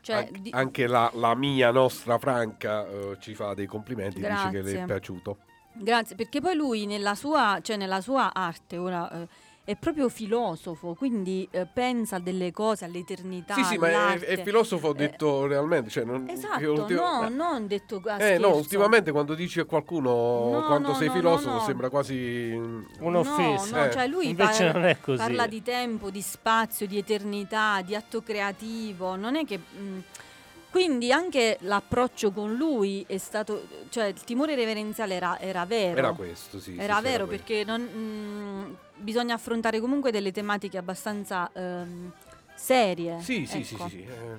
[0.00, 4.48] Cioè, Anche, di- anche la, la mia nostra Franca eh, ci fa dei complimenti, dice
[4.50, 4.80] che le Grazie.
[4.82, 5.38] è piaciuto.
[5.72, 9.28] Grazie, perché poi lui nella sua, cioè nella sua arte ora eh,
[9.68, 13.52] è proprio filosofo, quindi eh, pensa a delle cose, all'eternità.
[13.52, 15.90] Sì, sì, ma è, è filosofo, ho Eh, detto realmente.
[15.90, 18.48] Cioè, non, Esatto, io ultimo- no, eh, non detto a Eh scherzo.
[18.48, 20.08] no, ultimamente quando dici a qualcuno
[20.52, 21.64] No, quanto no, sei no, filosofo no, no.
[21.66, 22.14] sembra quasi...
[22.14, 23.76] mm, Un'offesa.
[23.76, 25.18] No, no, Eh, cioè lui Invece par- non è così.
[25.18, 29.16] parla di tempo, di spazio, di eternità, di atto creativo.
[29.16, 29.58] Non è che.
[29.58, 30.02] mh,
[30.78, 33.66] quindi anche l'approccio con lui è stato.
[33.88, 35.98] cioè il timore reverenziale era, era vero.
[35.98, 36.76] Era questo, sì.
[36.78, 37.44] Era sì, vero questo.
[37.44, 42.12] perché non- mh, bisogna affrontare comunque delle tematiche abbastanza ehm,
[42.54, 43.18] serie.
[43.20, 43.88] Sì, sì, sì, ecco.
[43.88, 44.38] sì, sì, eh,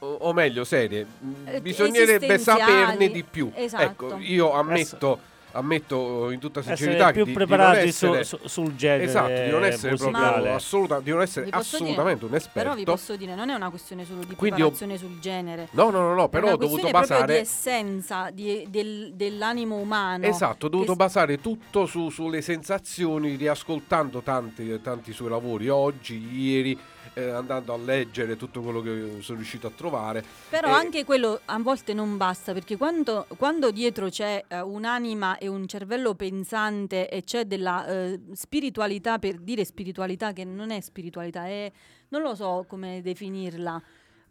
[0.00, 1.06] o, o- meglio, serie.
[1.24, 3.50] mm, Eh, Bisognerebbe saperne di più.
[3.54, 4.08] Esatto.
[4.08, 5.18] Ecco, io ammetto,
[5.52, 8.24] ammetto in tutta Essere sincerità più che di, di non preparati su- essere...
[8.24, 10.32] su- sul genere Esatto, di non essere musicale.
[10.32, 12.58] proprio assoluta, di non essere posso dire- assolutamente un esperto.
[12.58, 15.68] Però vi posso dire, non è una questione solo di Quindi ho- preparazione sul genere.
[15.72, 19.76] No, no, no, no, però ho dovuto questione proprio di basare essenza di- del- dell'animo
[19.76, 20.24] umano.
[20.26, 26.78] Esatto, ho dovuto basare tutto su- sulle sensazioni, riascoltando tanti, tanti suoi lavori oggi, ieri,
[27.14, 30.24] eh, andando a leggere tutto quello che sono riuscito a trovare.
[30.48, 35.38] Però Eh, anche quello a volte non basta, perché quando, quando dietro c'è eh, un'anima
[35.38, 40.80] e un cervello pensante e c'è della eh, spiritualità, per dire spiritualità che non è
[40.80, 41.70] spiritualità, è
[42.08, 43.82] non lo so come definirla.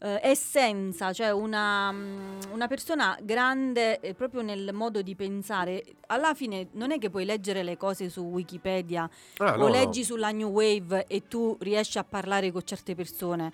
[0.03, 5.83] Eh, essenza, cioè una, mm, una persona grande eh, proprio nel modo di pensare.
[6.07, 9.69] Alla fine non è che puoi leggere le cose su Wikipedia Ah, no, o no.
[9.69, 13.51] leggi sulla New Wave e tu riesci a parlare con certe persone.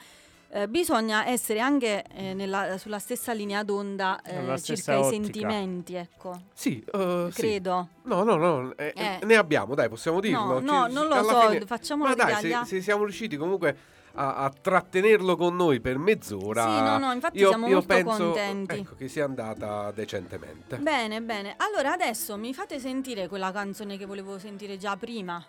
[0.49, 5.11] Eh, bisogna essere anche eh, nella- sulla stessa linea d'onda eh, circa stessa i ottica.
[5.23, 6.39] sentimenti, ecco.
[6.53, 7.31] Sì, sì.
[7.33, 7.89] Credo.
[8.03, 9.19] No, no, no, eh, Eh.
[9.25, 10.61] ne abbiamo, dai, possiamo dirlo.
[10.61, 13.75] No, no, Ci- non lo so, fine- facciamolo Ma dai, se, se siamo riusciti comunque
[14.17, 16.63] a, a trattenerlo con noi per mezz'ora.
[16.63, 18.75] Sì, no, no, infatti io, siamo io molto penso, contenti.
[18.75, 20.77] Ecco, che sia andata decentemente.
[20.77, 21.53] Bene, bene.
[21.57, 25.43] Allora adesso mi fate sentire quella canzone che volevo sentire già prima.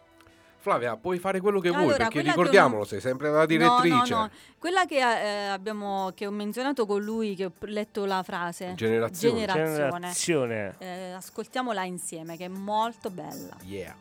[0.61, 3.47] Flavia, puoi fare quello che vuoi, Allora, perché quella che ricordiamolo, ho- sei sempre la
[3.47, 4.13] direttrice.
[4.13, 4.31] No, no, no.
[4.59, 8.75] Quella che, eh, abbiamo, che ho menzionato con lui, che ho letto la frase.
[8.75, 9.47] Generazione.
[9.47, 9.89] Generazione.
[9.89, 10.75] Generazione.
[10.79, 13.57] Eh, ascoltiamola insieme, che è molto bella.
[13.65, 13.95] Yeah.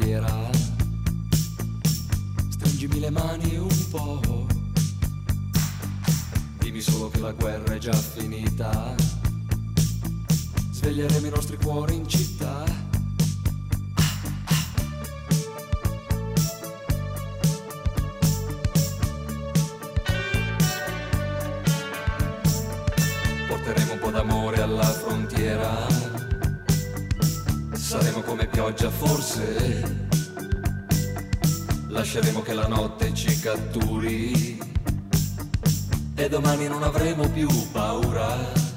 [0.00, 0.50] Frontiera.
[2.48, 4.46] Stringimi le mani un po'.
[6.58, 8.94] Dimmi solo che la guerra è già finita.
[10.72, 12.64] Sveglieremo i nostri cuori in città.
[23.48, 25.99] Porteremo un po' d'amore alla frontiera.
[27.90, 30.06] Saremo come pioggia forse.
[31.88, 34.56] Lasceremo che la notte ci catturi.
[36.14, 38.69] E domani non avremo più paura.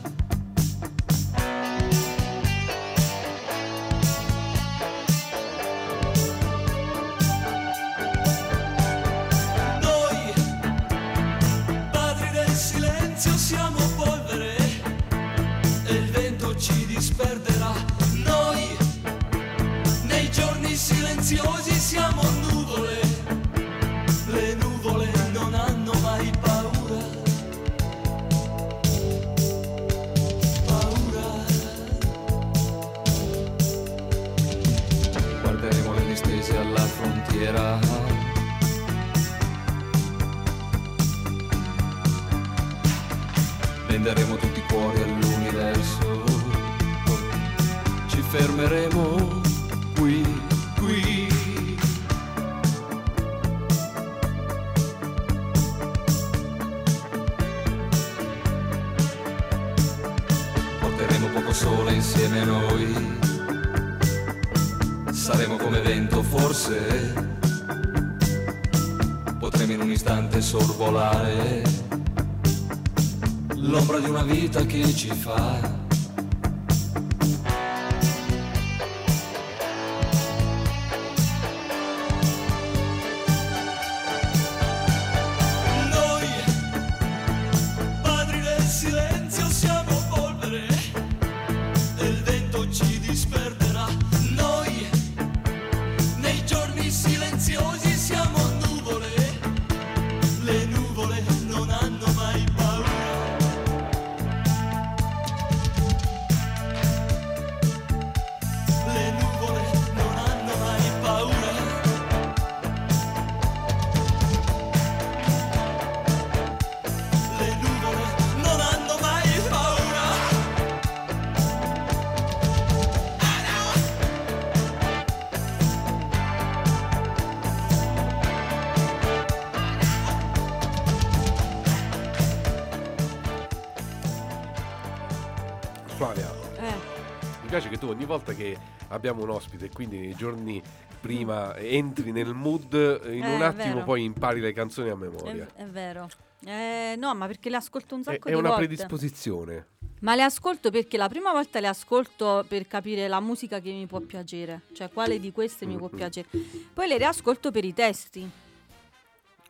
[138.93, 140.61] Abbiamo un ospite, quindi nei giorni
[140.99, 144.95] prima entri nel mood, in Eh, un è attimo poi impari le canzoni a è,
[144.95, 145.47] memoria.
[145.55, 146.07] è vero.
[146.45, 148.65] Eh, no, ma perché le ascolto un È, sacco è di una volte.
[148.67, 149.67] predisposizione.
[150.01, 153.85] Ma le ascolto perché la prima volta le ascolto per capire la musica che mi
[153.85, 155.95] può piacere, cioè quale di queste mi può Mhm.
[155.95, 156.27] piacere.
[156.73, 158.29] Poi le riascolto per i testi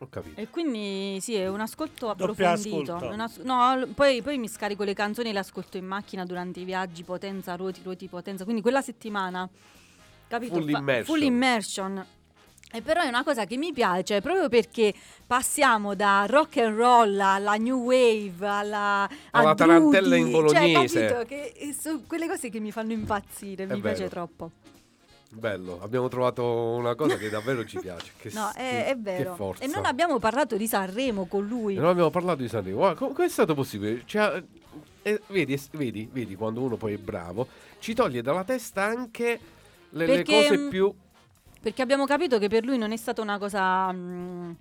[0.04, 0.40] Ho capito.
[0.40, 2.76] e quindi sì, è un ascolto approfondito.
[2.94, 3.10] ascolto.
[3.10, 5.86] È un as- no, l- poi, poi mi scarico le canzoni e le ascolto in
[5.86, 8.44] macchina durante i viaggi, potenza, ruoti, ruoti, potenza.
[8.44, 9.48] Quindi quella settimana,
[10.28, 10.54] capito?
[10.54, 11.04] Full immersion.
[11.04, 12.06] full immersion.
[12.72, 14.92] E però è una cosa che mi piace proprio perché
[15.28, 20.88] passiamo da rock and roll alla new wave alla, Alla a tarantella in bolognese.
[20.88, 21.24] Cioè, capito?
[21.28, 24.08] Che sono quelle cose che mi fanno impazzire, È mi piace vero.
[24.10, 24.50] troppo.
[25.34, 28.12] Bello, abbiamo trovato una cosa che davvero ci piace.
[28.16, 29.54] Che, No, è, che- è vero.
[29.58, 31.76] E non abbiamo parlato di Sanremo con lui.
[31.76, 32.76] E non abbiamo parlato di Sanremo.
[32.78, 34.02] Guarda, com- come è stato possibile?
[34.04, 34.42] Cioè,
[35.02, 37.48] eh, vedi, es- vedi, vedi, quando uno poi è bravo,
[37.80, 39.38] ci toglie dalla testa anche
[39.90, 40.94] le, le Perché, cose mm, più
[41.60, 43.92] Perché abbiamo capito che per lui non è stata una cosa.
[43.92, 44.54] mm, eh,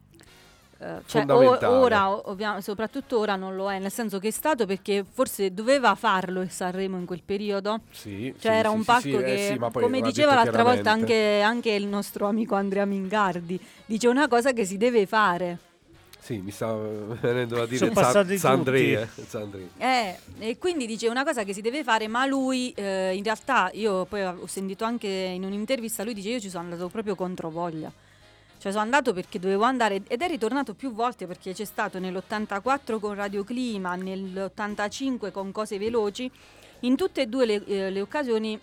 [1.06, 1.66] cioè, o- Fondamentale.
[1.76, 5.96] ora, ovvia- soprattutto ora non lo è, nel senso che è stato perché forse doveva
[5.96, 7.82] farlo il Sanremo in quel periodo.
[7.92, 10.92] Sì, Cioè, sì, era sì, un sì, palco eh, che, poi come diceva l'altra volta
[10.92, 15.58] anche, anche il nostro amico Andrea Mingardi, dice una cosa che si deve fare.
[16.20, 16.74] Sì, mi sta
[17.20, 19.22] venendo da dire Sono Sa- passati Sandri, tutti.
[19.22, 19.70] eh, Sandri.
[19.78, 23.70] Eh, e quindi dice una cosa che si deve fare, ma lui eh, in realtà,
[23.74, 27.50] io poi ho sentito anche in un'intervista, lui dice io ci sono andato proprio contro
[27.50, 27.92] voglia.
[28.64, 32.98] Cioè sono andato perché dovevo andare ed è ritornato più volte perché c'è stato nell'84
[32.98, 36.32] con Radio Clima, nell'85 con Cose Veloci.
[36.80, 38.58] In tutte e due le, eh, le occasioni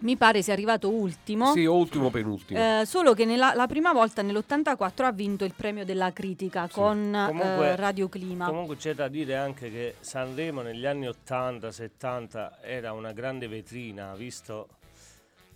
[0.00, 1.52] mi pare sia arrivato ultimo.
[1.52, 2.60] Sì, ultimo penultimo.
[2.60, 6.74] Eh, solo che nella, la prima volta nell'84 ha vinto il premio della critica Sì.
[6.74, 8.44] con eh, Comunque- Radio Clima.
[8.48, 14.68] Comunque c'è da dire anche che Sanremo negli anni 80-70 era una grande vetrina, visto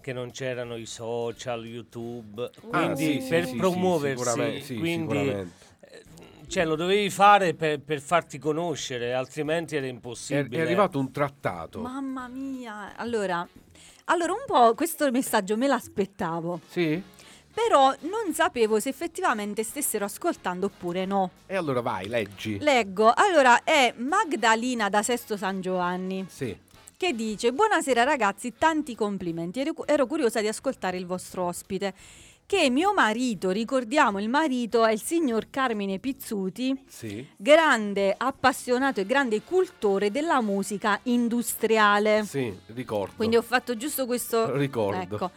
[0.07, 2.40] che non c'erano i social, YouTube,
[2.70, 5.52] Ah, quindi sì, sì, per sì, sì, promuoversi, sicuramente, sì, quindi sicuramente.
[6.46, 10.59] cioè, lo dovevi fare per, per farti conoscere, altrimenti era È, impossibile.
[10.59, 11.80] è arrivato un trattato.
[11.80, 13.44] Mamma mia, allora,
[14.04, 17.02] allora un po' questo messaggio me l'aspettavo, Sì?
[17.52, 21.30] però non sapevo se effettivamente stessero ascoltando oppure no.
[21.46, 22.59] E allora vai, leggi.
[22.61, 26.57] Leggo, allora è Magdalena da Sesto San Giovanni Sì.
[26.97, 31.94] Che dice Buonasera ragazzi, tanti complimenti, ero, curiosa di ascoltare il vostro ospite.
[32.47, 37.26] Che mio marito, ricordiamo il marito è il signor Carmine Pizzuti, Sì.
[37.36, 42.24] grande appassionato e grande cultore della musica industriale.
[42.24, 43.14] Sì, ricordo.
[43.16, 44.55] Quindi ho fatto giusto questo.
[44.57, 45.01] Ricordo.
[45.16, 45.30] Ecco.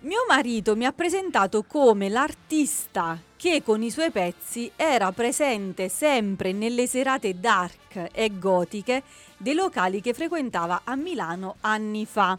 [0.00, 6.52] Mio marito mi ha presentato come l'artista che con i suoi pezzi era presente sempre
[6.52, 9.02] nelle serate dark e gotiche
[9.38, 12.36] dei locali che frequentava a Milano anni fa.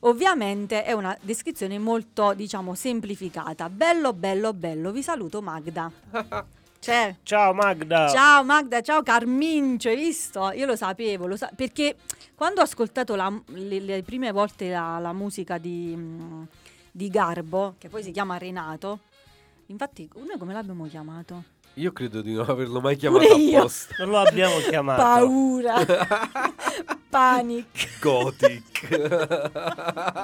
[0.00, 3.68] ovviamente è una descrizione molto, diciamo, semplificata.
[3.68, 4.92] Bello, bello, bello.
[4.92, 5.90] Vi saluto Magda.
[6.80, 7.14] C'è.
[7.22, 8.08] Ciao Magda.
[8.08, 10.50] Ciao Magda, ciao Carmincio, hai visto?
[10.52, 11.96] Io lo sapevo, lo sa- perché
[12.34, 15.94] quando ho ascoltato la- le, le prime volte la, la musica di,
[16.90, 19.00] di Garbo, che poi si chiama Renato,
[19.66, 21.44] infatti noi come l'abbiamo chiamato?
[21.74, 23.58] Io credo di non averlo mai chiamato Pure io.
[23.60, 23.94] apposta.
[23.98, 25.02] Non lo abbiamo chiamato.
[25.02, 25.74] Paura,
[27.08, 27.98] panic.
[28.00, 28.88] Gothic.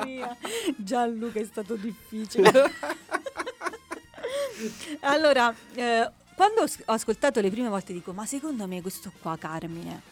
[0.05, 0.37] Mia.
[0.77, 2.51] Gianluca è stato difficile.
[5.01, 10.03] allora, eh, quando ho ascoltato le prime volte dico, ma secondo me questo qua Carmine,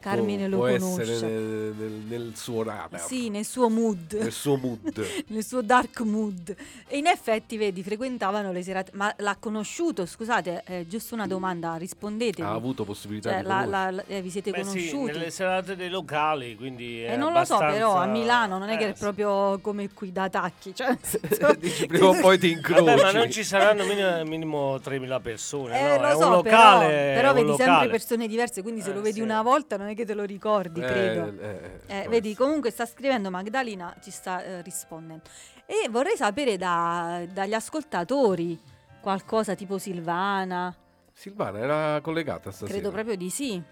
[0.00, 1.02] Carmine Può- lo può conosce.
[1.12, 3.00] essere nel, nel- nel suo radar.
[3.00, 4.16] Sì, nel suo mood.
[4.18, 5.06] Nel suo mood.
[5.28, 6.54] nel suo dark mood
[6.88, 11.74] e in effetti vedi frequentavano le serate ma l'ha conosciuto scusate è giusto una domanda
[11.76, 15.12] rispondete ha avuto possibilità cioè, di la- la- la- eh, vi siete Beh, sì, conosciuti
[15.12, 18.68] nelle serate dei locali, quindi e è non lo so però a abbastanza- Milano non
[18.70, 19.00] è che Eh, è sì.
[19.00, 22.84] proprio come qui da tacchi cioè, senso- Dici, prima o poi ti incroci.
[22.84, 26.02] Vabbè, ma non ci saranno minimo, minimo 3.000 persone, Eh, no?
[26.02, 27.88] lo è so, un locale, però, però un vedi sempre locale.
[27.90, 29.20] persone diverse, quindi se Eh, lo vedi sì.
[29.20, 31.40] una volta non è che te lo ricordi, Eh, credo.
[31.42, 35.22] eh, eh, Eh, può vedi, comunque sta scrivendo Magdalena, ci sta eh, rispondendo.
[35.66, 38.58] E vorrei sapere da- dagli ascoltatori
[39.00, 40.74] qualcosa tipo Silvana,
[41.12, 42.70] Silvana era collegata stasera.
[42.78, 43.62] credo proprio di sì.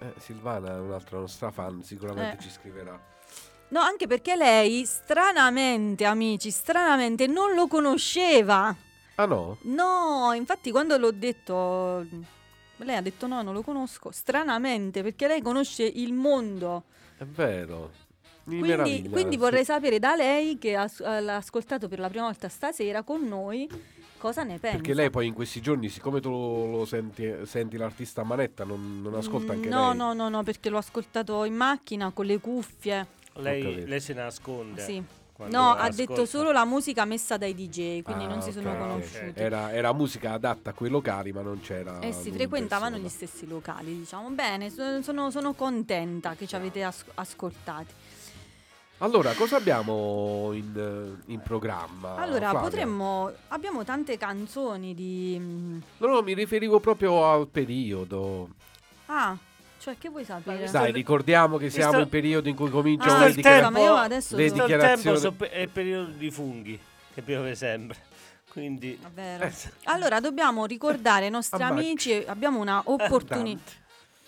[0.00, 2.40] Eh, Silvana è un'altra nostra fan, sicuramente Eh.
[2.42, 2.98] ci scriverà.
[3.70, 8.74] No, anche perché lei, stranamente, amici, stranamente non lo conosceva.
[9.16, 9.58] Ah no?
[9.62, 12.06] No, infatti quando l'ho detto,
[12.78, 14.10] lei ha detto no, non lo conosco.
[14.10, 16.84] Stranamente, perché lei conosce il mondo.
[17.16, 18.06] È vero.
[18.44, 22.24] Quindi, quindi vorrei sapere da lei, che ha as- ha- l'ha ascoltato per la prima
[22.24, 23.68] volta stasera con noi,
[24.16, 24.76] cosa ne pensa.
[24.78, 29.02] Perché lei poi in questi giorni, siccome tu lo senti, senti l'artista a manetta, non,
[29.02, 29.96] non ascolta anche no, lei.
[29.98, 33.06] No, no, no, perché l'ho ascoltato in macchina con le cuffie.
[33.34, 34.82] Lei, lei se nasconde.
[34.82, 35.02] Sì.
[35.46, 35.94] No, ha ascolta.
[35.94, 38.80] detto solo la musica messa dai DJ, quindi Ah, non si sono ok, ok.
[38.88, 39.32] conosciuti.
[39.40, 42.00] Era, era musica adatta a quei locali, ma non c'era.
[42.00, 43.26] Eh in frequentavano gli persona.
[43.28, 44.28] stessi locali, diciamo.
[44.30, 47.94] Bene, so- sono, sono contenta che ci avete as- ascoltati.
[49.00, 52.16] Allora, cosa abbiamo in, in programma?
[52.16, 52.60] Allora, Flavia?
[52.68, 53.30] potremmo...
[53.48, 55.36] Abbiamo tante canzoni di...
[55.38, 58.48] mm, No, no, mi riferivo proprio al periodo.
[59.06, 59.36] Ah,
[59.88, 60.70] cioè che vuoi sapere?
[60.70, 63.74] Dai, ricordiamo che siamo visto- in periodo in cui Ah, cominciano Visto le dichiarazioni.
[63.74, 64.36] tempo- ma io adesso...
[64.36, 66.80] le dichiarazioni- tempo so- è il periodo di funghi,
[67.14, 67.96] che piove sempre.
[68.50, 68.98] Quindi...
[69.14, 69.52] Eh,
[69.84, 73.77] Allora, dobbiamo ricordare ai nostri amici, abbiamo una opportunità.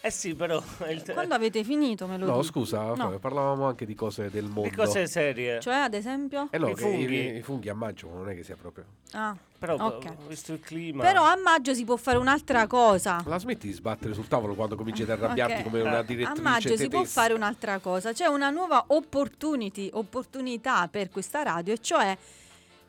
[0.03, 0.63] Eh sì, però...
[0.89, 2.47] il te- Quando avete finito me lo No, dite.
[2.47, 3.19] scusa, No.
[3.19, 4.71] Parlavamo anche di cose del mondo.
[4.71, 5.61] Di cose serie.
[5.61, 6.49] Cioè, ad esempio?
[6.51, 7.15] Eh no, I che funghi.
[7.15, 8.85] I, i funghi a maggio non è che sia proprio.
[9.13, 10.27] Ah, Però, ok.
[10.27, 11.03] visto il clima...
[11.03, 13.23] Però a maggio si può fare un'altra cosa.
[13.27, 15.63] La smetti di sbattere sul tavolo quando cominci ad arrabbiarti Ok.
[15.65, 17.21] come una A A direttrice maggio si può tedesca.
[17.21, 22.17] fare un'altra cosa, c'è una nuova opportunity, opportunità per questa radio, e cioè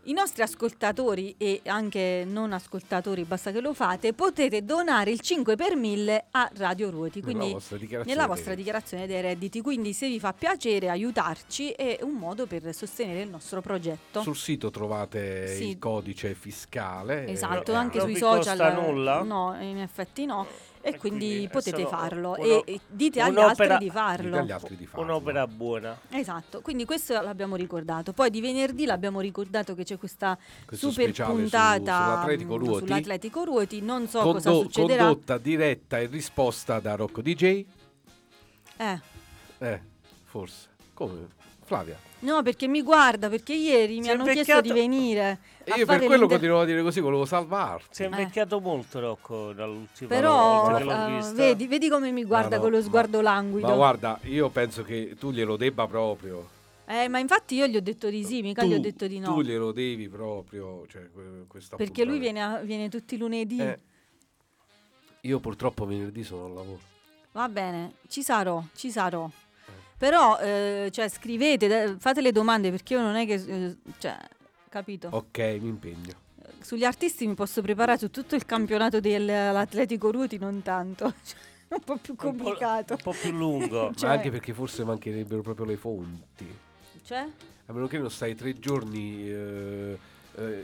[0.05, 5.55] i nostri ascoltatori e anche non ascoltatori, basta che lo fate, potete donare il 5
[5.55, 9.61] per 1000 a Radio Ruoti, Nella quindi vostra dichiarazione nella vostra dichiarazione dei redditi.
[9.61, 14.21] Quindi se vi fa piacere aiutarci è un modo per sostenere il nostro progetto.
[14.21, 15.69] Sul sito trovate Sì.
[15.69, 17.27] il codice fiscale.
[17.27, 18.57] Esatto, eh, anche non sui vi social.
[18.57, 19.21] costa nulla?
[19.21, 20.47] No, in effetti no.
[20.83, 24.37] E E quindi, quindi è potete farlo uno- e, dite agli altri di farlo.
[24.37, 25.05] agli altri di farlo.
[25.05, 25.95] Un'opera buona.
[26.09, 28.13] Esatto, quindi questo l'abbiamo ricordato.
[28.13, 32.59] Poi di venerdì l'abbiamo ricordato che c'è questa Questo super speciale su- puntata sull'Atletico mm,
[32.63, 32.85] Ruoti.
[32.87, 33.81] sull'Atletico Ruoti.
[33.81, 35.03] Non so cosa Condo- succederà.
[35.05, 37.65] condotta diretta e risposta da Rocco DJ.
[38.77, 38.99] Eh,
[39.59, 39.81] Eh,
[40.23, 40.69] forse.
[40.95, 41.27] Come?
[41.63, 41.97] Flavia.
[42.21, 45.39] No, perché mi guarda, perché ieri mi Si hanno chiesto di venire.
[45.63, 47.87] E io per quello continuavo a dire così, volevo salvarti.
[47.91, 50.19] Si è invecchiato molto Rocco dall'ultima Eh.
[50.19, 51.33] Però volta che l'ho eh, vista.
[51.33, 53.67] vedi, vedi come mi guarda No, no, con lo ma- sguardo languido.
[53.67, 56.49] Ma guarda, io penso che tu glielo debba proprio.
[56.87, 59.19] Eh, ma infatti io gli ho detto di sì, mica tu, gli ho detto di
[59.19, 59.33] no.
[59.33, 60.85] Tu glielo devi proprio.
[60.87, 63.59] Cioè, que- questa Perché lui viene, a- viene tutti i lunedì.
[63.59, 63.79] Eh,
[65.21, 66.79] io purtroppo venerdì sono al lavoro.
[67.33, 69.29] Va bene, ci sarò, ci sarò.
[70.01, 73.33] Però, eh, cioè, scrivete, fate le domande perché io non è che...
[73.35, 74.17] eh, cioè,
[74.67, 75.09] capito?
[75.11, 76.11] Ok, mi impegno.
[76.59, 81.13] Sugli artisti mi posso preparare su tutto il campionato dell'Atletico Ruti, non tanto.
[81.23, 82.93] Cioè, un po' più Un po'- complicato.
[82.93, 83.91] Un po', più lungo.
[83.95, 86.47] Cioè- Ma anche perché forse mancherebbero proprio le fonti.
[87.05, 87.19] Cioè?
[87.67, 89.97] A meno che non stai tre giorni, eh,
[90.35, 90.63] eh,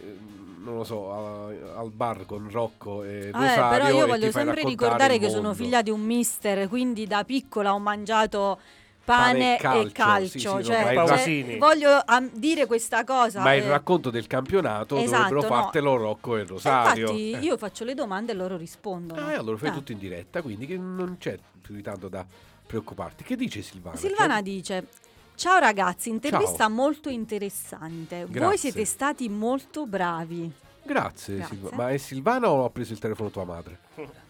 [0.63, 3.85] non lo so, a- al bar con Rocco e Ah, eh, Rosario.
[3.85, 7.79] però io voglio sempre ricordare che sono figlia di un mister, quindi da piccola ho
[7.79, 8.59] mangiato
[9.07, 10.27] pane, Pane e e calcio, calcio.
[10.27, 13.41] sì, sì, cioè, il cioè, voglio am- dire questa cosa.
[13.41, 15.61] Ma il eh, racconto del campionato esatto, dovrebbero no.
[15.61, 17.01] fartelo Rocco e e Rosario.
[17.11, 17.37] Infatti Eh.
[17.39, 19.25] io faccio le domande e loro rispondono.
[19.25, 19.73] Ah, e allora fai Ah.
[19.73, 22.25] tutto in diretta, quindi che non c'è più di tanto da
[22.65, 23.23] preoccuparti.
[23.23, 23.95] Che dice Silvana?
[23.95, 24.87] Silvana Cioè- dice:
[25.35, 26.69] Ciao ragazzi, intervista Ciao.
[26.69, 28.25] molto interessante.
[28.25, 28.57] Voi Grazie.
[28.57, 30.51] siete stati molto bravi.
[30.83, 31.55] Grazie, Grazie.
[31.57, 33.79] Silva- Ma è Silvana o ha preso il telefono tua madre?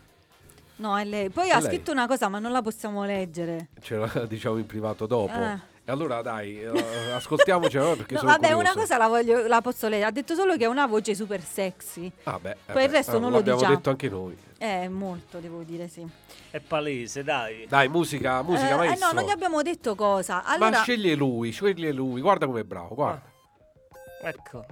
[0.77, 1.29] No, è lei.
[1.29, 1.69] Poi È ha lei.
[1.69, 3.69] scritto una cosa, ma non la possiamo leggere.
[3.81, 5.33] Ce la diciamo in privato dopo.
[5.33, 5.75] Eh.
[5.89, 8.61] E allora dai, eh, ascoltiamocela perché No, sono vabbè, curioso.
[8.71, 10.07] una cosa la, voglio, la posso leggere.
[10.09, 12.11] Ha detto solo che ha una voce super sexy.
[12.23, 13.75] Ah, beh, Poi il resto non lo l'abbiamo diciamo.
[13.77, 14.37] detto anche noi.
[14.57, 16.05] Eh, molto, devo dire, sì.
[16.51, 17.65] È palese, dai.
[17.69, 19.07] Dai, musica, musica Eh, eh, maestro.
[19.07, 20.43] no, non gli abbiamo detto cosa.
[20.45, 22.19] Ma Allora, sceglie lui, sceglie lui.
[22.21, 23.21] Guarda com'è bravo, guarda.
[24.23, 24.65] Ecco.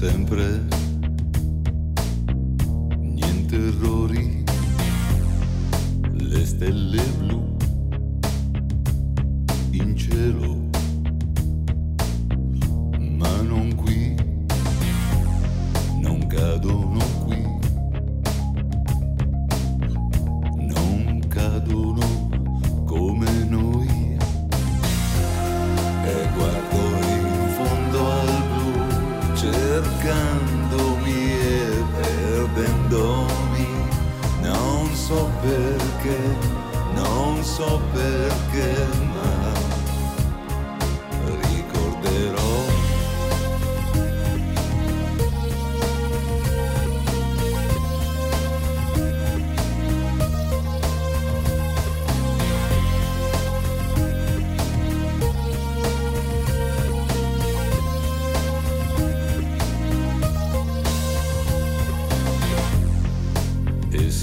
[0.00, 0.64] Sempre,
[2.96, 4.42] niente errori,
[6.14, 7.49] le stelle blu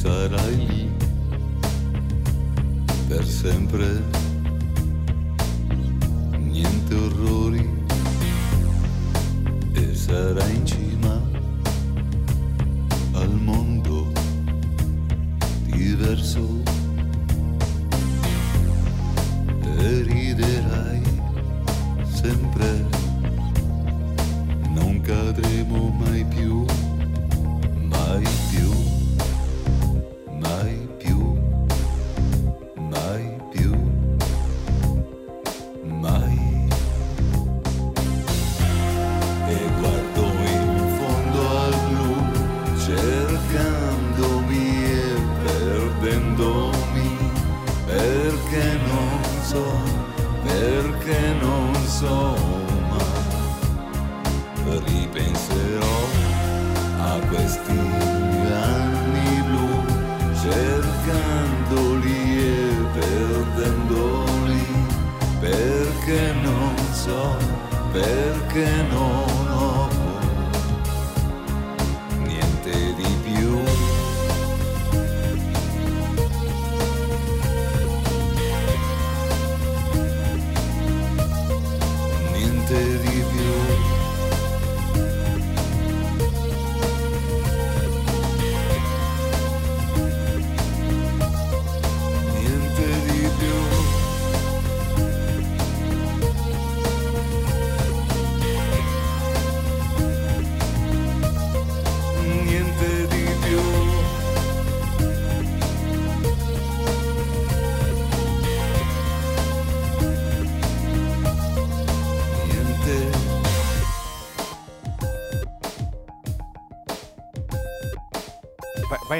[0.08, 0.92] sarai lì
[3.10, 4.17] per sempre.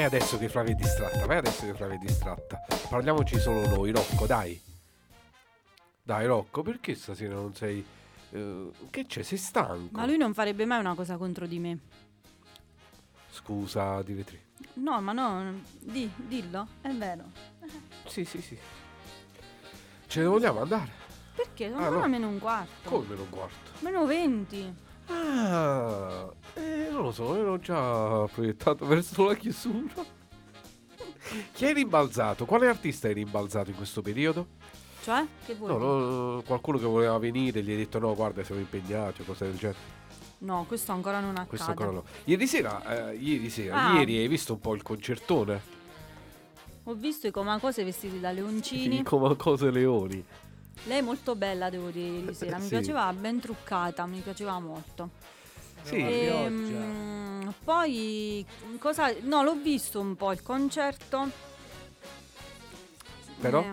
[0.08, 2.64] Adesso che Flavia è distratta, vai adesso che Flavia è distratta.
[2.88, 4.58] Parliamoci solo noi, Rocco, dai.
[6.02, 7.84] Dai, Rocco, perché stasera non sei...
[8.30, 9.22] eh, che c'è?
[9.22, 9.96] Sei stanco?
[9.98, 11.78] ma lui non farebbe mai una cosa contro di me.
[13.30, 14.40] Scusa, Divetri.
[14.74, 17.24] No, ma no, di, dillo, è vero.
[18.06, 18.58] Sì, sì, sì.
[20.06, 20.90] Ce ne vogliamo andare?
[21.34, 21.68] Perché?
[21.68, 22.08] Sono Ah, ancora no.
[22.08, 22.88] meno un quarto.
[22.88, 23.70] Come meno un quarto?
[23.80, 24.74] Meno 20.
[25.10, 30.16] Ah, eh, non lo so, ero già proiettato verso la chiusura.
[31.52, 32.44] Chi è rimbalzato?
[32.46, 34.46] Quale artista è rimbalzato in questo periodo?
[35.02, 35.24] Cioè?
[35.44, 35.70] Che vuoi?
[35.70, 39.44] No, no, qualcuno che voleva venire gli ha detto no, guarda, siamo impegnati o cose
[39.46, 39.96] del genere.
[40.38, 41.48] No, questo ancora non accade.
[41.48, 42.04] Questo ancora no.
[42.24, 43.98] Ieri sera, eh, ieri sera, Ah.
[43.98, 45.76] ieri hai visto un po' il concertone?
[46.84, 49.02] Ho visto i comacose vestiti da I leoncini.
[49.02, 50.24] come cose leoni.
[50.84, 52.56] Lei è molto bella, devo dire, ieri sera.
[52.56, 52.68] Mi Sì.
[52.70, 55.10] piaceva, ben truccata, mi piaceva molto.
[55.82, 55.96] Sì.
[55.96, 58.44] Ehm, poi,
[58.78, 59.12] cosa...
[59.22, 61.30] No, l'ho visto un po' il concerto.
[63.40, 63.60] Però?
[63.62, 63.72] Eh,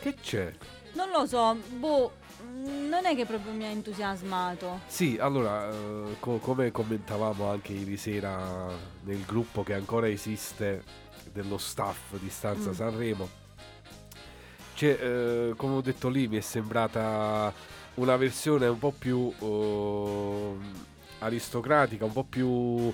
[0.00, 0.52] Che c'è?
[0.94, 2.12] non lo so, boh,
[2.44, 4.80] mm, non è che proprio mi ha entusiasmato.
[4.86, 8.70] Sì, allora, eh, co- come commentavamo anche ieri sera
[9.02, 10.82] nel gruppo che ancora esiste
[11.32, 12.74] dello staff di Stanza Mm.
[12.74, 13.28] Sanremo,
[14.74, 17.52] c'è, eh, come ho detto lì, mi è sembrata
[17.94, 20.52] una versione un po' più eh,
[21.20, 22.92] aristocratica, un po' più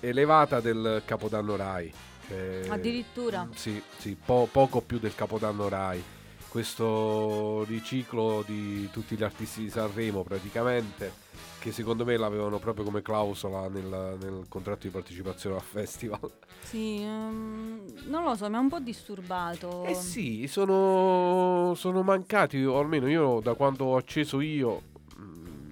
[0.00, 1.92] elevata del Capodanno Rai.
[2.28, 3.44] Cioè, Addirittura.
[3.44, 6.02] mm, Sì, sì, po- poco più del Capodanno Rai.
[6.48, 11.12] Questo riciclo di tutti gli artisti di Sanremo praticamente,
[11.60, 16.18] che secondo me l'avevano proprio come clausola nel, nel contratto di partecipazione al festival.
[16.62, 19.84] Sì, ehm, non lo so, mi ha un po' disturbato.
[19.84, 24.82] Eh sì, sono, sono mancati, o almeno io da quando ho acceso io,
[25.20, 25.70] mm,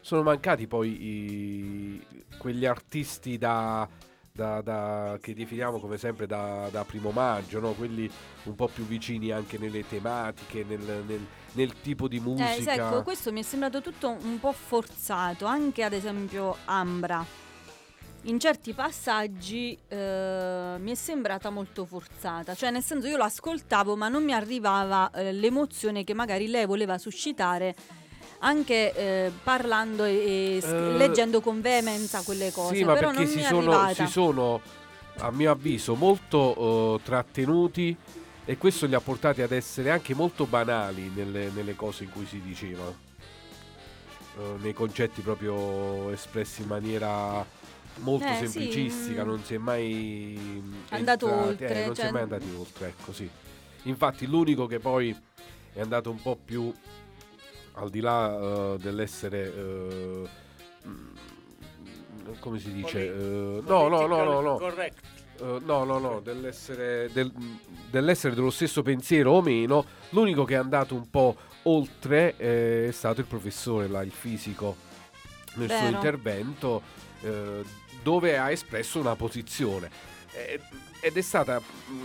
[0.00, 2.06] sono mancati poi i-
[2.38, 3.86] quegli artisti da,
[4.32, 7.72] da- da- che definiamo come sempre da, da primo maggio, no?
[7.72, 8.10] quelli
[8.44, 12.72] un po' più vicini anche nelle tematiche, nel, nel- nel tipo di musica.
[12.72, 17.24] Eh, ecco, questo mi è sembrato tutto un po' forzato, anche ad esempio Ambra.
[18.26, 24.08] In certi passaggi eh, mi è sembrata molto forzata, cioè nel senso io l'ascoltavo ma
[24.08, 27.74] non mi arrivava eh, l'emozione che magari lei voleva suscitare
[28.44, 33.24] anche eh, parlando e, e Eh, leggendo con veemenza quelle cose, Sì, ma però perché
[33.24, 34.60] non si sono, si sono,
[35.18, 37.96] a mio avviso, molto eh, trattenuti
[38.44, 42.26] e questo li ha portati ad essere anche molto banali nelle, nelle cose in cui
[42.26, 42.84] si diceva.
[44.38, 47.44] Eh, nei concetti proprio espressi in maniera
[47.98, 49.26] molto Eh, sì, semplicistica, mm.
[49.26, 52.88] non si è mai Andato entrati- oltre, eh, non si è cioè- mai andati oltre,
[52.88, 53.28] ecco sì.
[53.84, 55.14] Infatti l'unico che poi
[55.74, 56.72] è andato un po' più
[57.82, 58.38] al di là
[58.74, 60.24] eh, dell'essere mm,
[62.38, 63.06] come si dice?
[63.06, 64.56] Poli- eh, no, no, no, no, no.
[64.56, 65.00] Correct.
[65.40, 67.32] Eh, no, no, no, dell'essere, del-
[67.90, 72.92] dell'essere dello stesso pensiero o meno, l'unico che è andato un po' oltre eh, è
[72.92, 74.76] stato il professore, là, il fisico,
[75.54, 75.96] nel suo Vero.
[75.96, 76.82] intervento,
[77.22, 77.62] eh,
[78.02, 79.90] dove ha espresso una posizione.
[80.34, 80.60] Eh,
[81.04, 81.60] ed è stata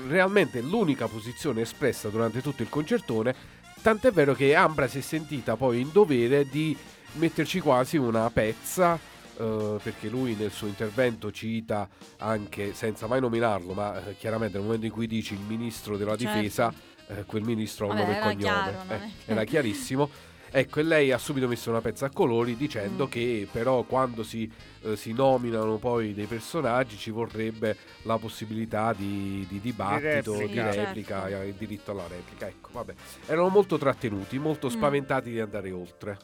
[0.07, 3.35] realmente l'unica posizione espressa durante tutto il concertone,
[3.81, 6.75] tant'è vero che Ambra si è sentita poi in dovere di
[7.13, 8.99] metterci quasi una pezza
[9.39, 11.87] eh, perché lui nel suo intervento cita
[12.17, 16.17] anche, senza mai nominarlo, ma eh, chiaramente nel momento in cui dici il ministro della
[16.17, 16.37] Certo.
[16.37, 16.73] difesa,
[17.07, 18.37] eh, quel ministro ha un nome e cognome.
[18.37, 20.09] chiaro, Eh, era chiarissimo.
[20.49, 23.09] Ecco, e lei ha subito messo una pezza a colori dicendo Mm.
[23.09, 24.49] che però quando si,
[24.83, 30.71] eh, si nominano poi dei personaggi ci vorrebbe la possibilità di, di dibattito, di replica.
[30.73, 31.41] replica, Certo.
[31.41, 32.47] eh, il diritto alla replica.
[32.47, 32.93] Ecco, vabbè.
[33.27, 34.71] Erano molto trattenuti, molto Mm.
[34.71, 36.17] spaventati di andare oltre.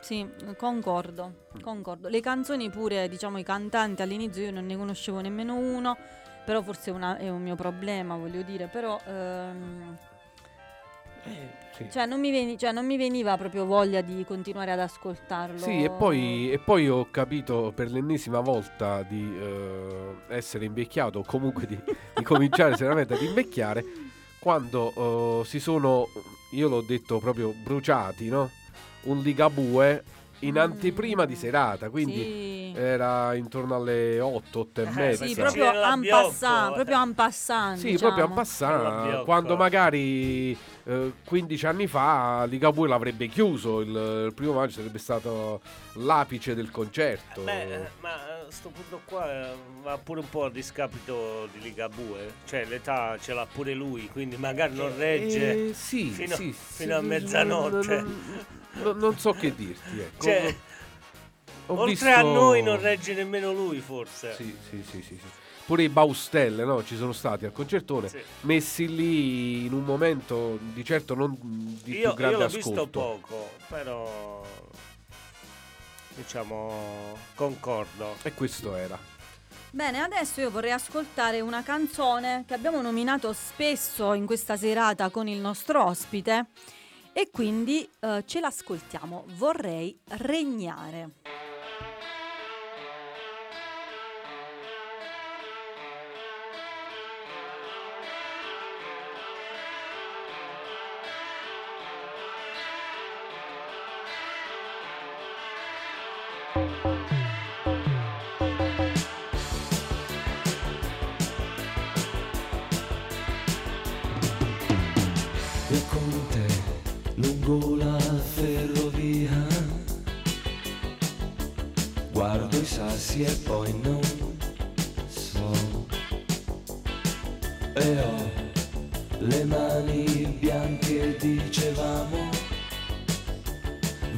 [0.00, 0.26] Sì,
[0.56, 2.08] concordo, concordo.
[2.08, 5.96] Le canzoni pure, diciamo, i cantanti all'inizio io non ne conoscevo nemmeno uno,
[6.44, 9.00] però forse una- è un mio problema, voglio dire, però...
[9.06, 9.96] ehm,
[11.76, 11.90] Sì.
[11.90, 15.58] cioè, non mi veni- cioè, non mi veniva proprio voglia di continuare ad ascoltarlo.
[15.58, 21.24] Sì, e poi, e poi ho capito per l'ennesima volta di eh, essere invecchiato, o
[21.24, 21.76] comunque di,
[22.14, 23.84] di cominciare seriamente ad invecchiare,
[24.38, 26.06] quando eh, si sono,
[26.52, 28.50] io l'ho detto proprio, bruciati, no?
[29.04, 30.04] Un ligabue
[30.40, 30.58] in Mm.
[30.58, 32.72] anteprima di serata, quindi Sì.
[32.76, 35.26] era intorno alle 8, 8 e Eh, mezza.
[35.26, 36.74] Sì, proprio en passant, eh.
[36.74, 38.12] proprio en passant, Sì, diciamo.
[38.14, 39.24] proprio passare, All'abbiocco.
[39.24, 43.88] quando magari eh, 15 anni fa Ligabue l'avrebbe chiuso, il,
[44.26, 45.62] il primo maggio sarebbe stato
[45.94, 47.40] l'apice del concerto.
[47.40, 51.60] Beh, eh, ma a sto punto qua eh, va pure un po' a discapito di
[51.60, 52.34] Ligabue.
[52.44, 55.68] Cioè, l'età ce l'ha pure lui, quindi magari non regge.
[55.70, 57.96] Eh, sì, fino- sì, fino a sì, mezzanotte.
[58.02, 58.20] Non,
[58.82, 60.00] non- non so che dirti.
[60.00, 60.22] Ecco.
[60.24, 60.54] Cioè,
[61.68, 64.34] Ho oltre visto- a noi non regge nemmeno lui, forse.
[64.34, 65.28] Sì, sì, sì, sì, sì.
[65.66, 66.84] Pure i Baustelle, no?
[66.84, 68.18] Ci sono stati al concertone, Sì.
[68.42, 71.34] messi lì in un momento di certo non
[71.82, 72.70] di Io, più grande io l'ho ascolto.
[72.70, 74.42] visto poco, però
[76.14, 78.16] diciamo concordo.
[78.22, 78.98] E questo era.
[79.70, 85.26] Bene, adesso io vorrei ascoltare una canzone che abbiamo nominato spesso in questa serata con
[85.26, 86.46] il nostro ospite
[87.12, 89.24] e quindi eh, ce l'ascoltiamo.
[89.36, 91.08] Vorrei regnare.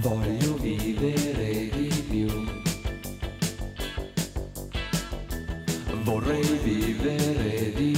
[0.09, 2.29] Voglio vivere di più.
[6.05, 7.96] Vorrei vivere di più.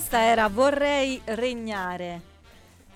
[0.00, 2.20] Questa era Vorrei regnare.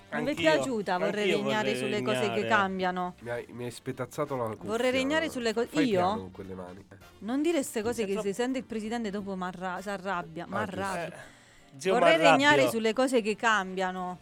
[0.09, 2.47] Non vi è Anch'io, piaciuta Vorrei anch'io regnare vorrei sulle cose che regnare.
[2.47, 3.13] cambiano?
[3.19, 4.63] Mi hai, mi hai spettazzato la cuffia.
[4.63, 5.83] Vorrei regnare sulle cose- io?
[5.83, 6.83] piano con quelle mani.
[6.89, 6.95] eh.
[7.19, 10.47] Non dire queste cose Sei che troppo- si sente il presidente dopo marra- si arrabbia.
[10.47, 10.81] ma giusto.
[10.81, 11.05] arrabbia.
[11.15, 12.31] Eh, Vorrei Marrabbio.
[12.31, 14.17] regnare sulle cose che cambiano.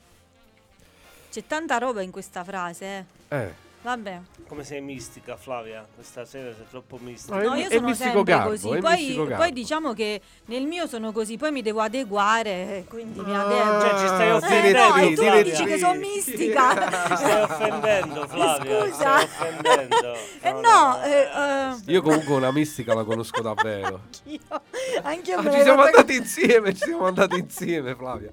[1.31, 3.37] C'è tanta roba in questa frase, eh.
[3.37, 3.53] Eh.
[3.83, 4.19] Vabbè.
[4.47, 5.85] Come sei mistica, Flavia?
[5.93, 7.35] Questa sera sei troppo mistica.
[7.37, 8.77] No, No, mi- io sono mistico sempre garbo, così.
[8.77, 13.35] Poi, poi diciamo che nel mio sono così, poi mi devo adeguare, eh, quindi mi
[13.35, 13.81] Ah, adeguo.
[13.81, 16.73] Cioè, ci stai Eh offendendo, no, e tu mi dici che sono mistica.
[17.09, 18.85] Ti stai offendendo, Flavia.
[18.85, 18.93] Scusa.
[18.95, 20.13] Stai offendendo.
[20.41, 23.99] Eh no, eh, eh, Io comunque una mistica la conosco davvero.
[24.23, 24.39] io,
[25.03, 28.31] anch'io Ah, ci siamo andati insieme, ci siamo andati insieme, Flavia.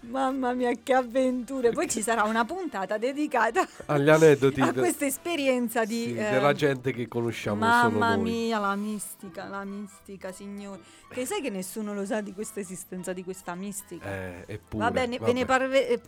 [0.00, 1.70] Mamma mia, che avventure.
[1.70, 6.04] Poi ci sarà una puntata dedicata Agli aneddoti a questa esperienza di...
[6.04, 8.30] sì, eh, della gente che conosciamo Mamma solo noi.
[8.30, 10.80] mia, la mistica, la mistica, signore.
[11.08, 14.06] Che sai che nessuno lo sa di questa esistenza di questa mistica?
[14.06, 14.84] Eh, eppure.
[14.84, 16.00] Va bene, ve ne parve- eh,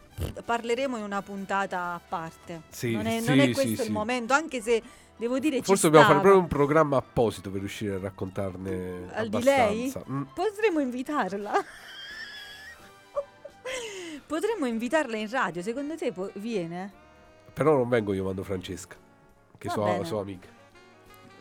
[0.44, 2.62] parleremo in una puntata a parte.
[2.70, 4.82] Sì, non, è, sì, non è questo il momento, anche se
[5.16, 6.32] devo dire ci Forse dobbiamo fare stava.
[6.34, 9.92] proprio un programma apposito per riuscire a raccontarne Al di lei?
[10.10, 10.22] Mm.
[10.34, 11.52] Potremmo invitarla.
[14.26, 16.92] Potremmo invitarla in radio, secondo te po- viene?
[17.52, 18.96] Però non vengo io, mando Francesca,
[19.58, 20.04] che è Va sua, bene.
[20.04, 20.48] sua amica.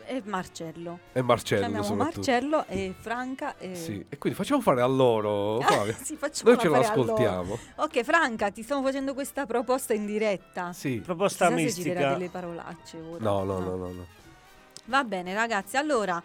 [0.06, 0.98] E Marcello.
[1.14, 2.16] E Marcello Chiamiamo soprattutto.
[2.30, 3.74] Marcello e Franca e...
[3.74, 5.94] Sì, e quindi facciamo fare a loro, Ah, Flavia.
[5.94, 7.00] sì, facciamo Noi ce fare a loro.
[7.06, 7.58] l'ascoltiamo.
[7.76, 10.74] Ok, Franca, ti stiamo facendo questa proposta in diretta.
[10.74, 11.00] Sì.
[11.02, 12.18] Proposta Chissà se ci dirà mistica.
[12.18, 13.24] delle parolacce ora.
[13.24, 14.06] No, no, no, no, no.
[14.86, 15.78] Va bene, ragazzi.
[15.78, 16.22] Allora,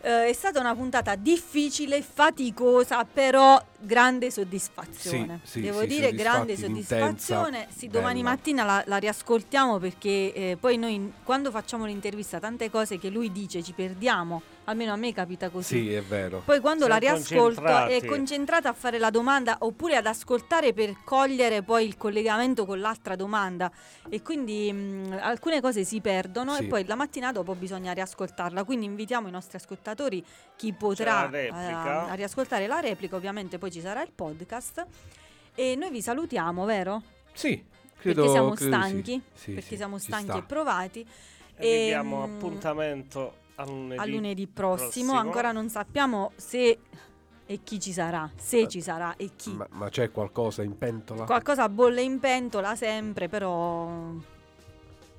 [0.00, 5.40] eh, è stata una puntata difficile, faticosa, però grande soddisfazione.
[5.42, 7.58] Sì, sì, Devo sì, dire grande soddisfazione.
[7.58, 8.30] intensa, Sì, domani bella.
[8.34, 13.32] mattina la, la riascoltiamo perché eh, poi noi quando facciamo l'intervista tante cose che lui
[13.32, 15.78] dice ci perdiamo, almeno a me capita così.
[15.80, 16.42] Sì, è vero.
[16.44, 20.96] Poi quando la Siamo riascolto è concentrata a fare la domanda oppure ad ascoltare per
[21.04, 23.70] cogliere poi il collegamento con l'altra domanda
[24.08, 26.64] e quindi mh, alcune cose si perdono Sì.
[26.64, 28.64] e poi la mattina dopo bisogna riascoltarla.
[28.64, 30.24] Quindi invitiamo i nostri ascoltatori,
[30.56, 32.02] chi potrà la replica.
[32.06, 34.86] a, a riascoltare la replica, ovviamente poi ci sarà il podcast
[35.54, 37.02] e noi vi salutiamo, vero?
[37.32, 37.64] Sì,
[37.98, 38.88] Credo- perché siamo credo di sì.
[38.88, 40.38] stanchi, Sì, perché sì, siamo stanchi sta.
[40.38, 41.06] e provati.
[41.60, 44.00] E vi diamo Ehm, appuntamento a lunedì.
[44.00, 44.88] a lunedì prossimo.
[44.88, 45.12] prossimo.
[45.18, 46.78] Ancora non sappiamo se
[47.50, 49.52] e chi ci sarà, se ci sarà e chi.
[49.52, 51.24] Ma, ma c'è qualcosa in pentola?
[51.24, 53.88] Qualcosa bolle in pentola sempre, però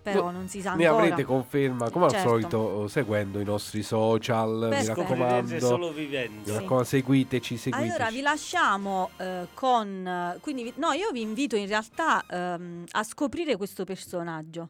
[0.01, 1.03] però No, non si sa Ne ancora.
[1.03, 2.29] avrete conferma, come al Certo.
[2.29, 4.49] solito, eh, seguendo i nostri social.
[4.49, 4.93] Mi Perfetto.
[4.93, 5.59] Scoprirete raccomando.
[5.59, 6.45] solo Mi vivendo.
[6.47, 6.51] Sì.
[6.53, 7.91] raccomando, seguiteci, seguiteci.
[7.95, 13.03] Allora vi lasciamo eh, con quindi vi- no, io vi invito in realtà ehm, a
[13.03, 14.69] scoprire questo personaggio.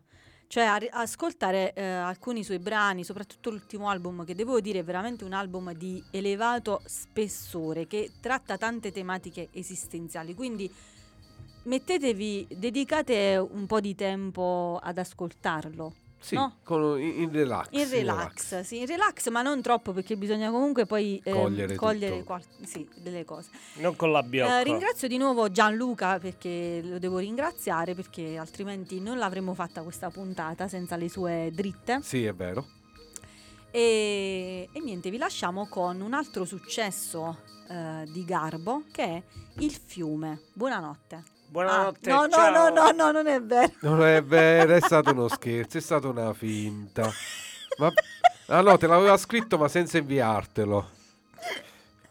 [0.52, 4.84] Cioè a ri- ascoltare eh, alcuni suoi brani, soprattutto l'ultimo album, che devo dire è
[4.84, 10.34] veramente un album di elevato spessore, che tratta tante tematiche esistenziali.
[10.34, 10.68] Quindi
[11.66, 15.94] mettetevi, dedicate un po' di tempo ad ascoltarlo.
[16.22, 16.58] Sì, no?
[16.64, 17.68] con- in, in relax.
[17.72, 22.24] In relax, sì, in relax, ma non troppo perché bisogna comunque poi ehm, Cogliere cogliere
[22.24, 23.50] qual- sì, delle cose.
[23.76, 24.60] Non con la biocca.
[24.60, 30.10] Eh, ringrazio di nuovo Gianluca perché lo devo ringraziare perché altrimenti non l'avremmo fatta questa
[30.10, 32.00] puntata senza le sue dritte.
[32.02, 32.68] Sì, è vero.
[33.72, 37.38] E, e niente, vi lasciamo con un altro successo
[37.70, 39.24] eh, di Garbo che è
[39.60, 40.42] Il fiume.
[40.54, 41.24] Buonanotte.
[41.50, 42.12] Buonanotte.
[42.12, 42.52] Ah, no, no, ciao.
[42.52, 43.72] no, no, no, non è vero.
[43.82, 47.10] Non è vero, è stato uno scherzo, è stata una finta.
[47.80, 47.92] Ma...
[48.48, 50.90] Ah no, te l'aveva scritto ma senza inviartelo.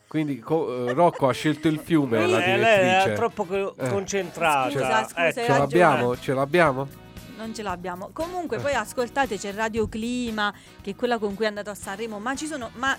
[0.09, 3.15] Quindi co- eh, Rocco ha scelto il fiume, la Eh, lei era direttrice.
[3.17, 3.89] troppo co- Eh.
[3.91, 4.71] concentrata.
[4.71, 5.41] Scusa, scusa, Ecco.
[5.41, 6.17] hai Ce l'abbiamo?
[6.19, 6.89] Ce l'abbiamo?
[7.37, 8.11] Non ce l'abbiamo.
[8.13, 12.19] Comunque, poi ascoltate, c'è Radio Clima, che è quella con cui è andato a Sanremo.
[12.19, 12.71] Ma ci sono.
[12.75, 12.97] Ma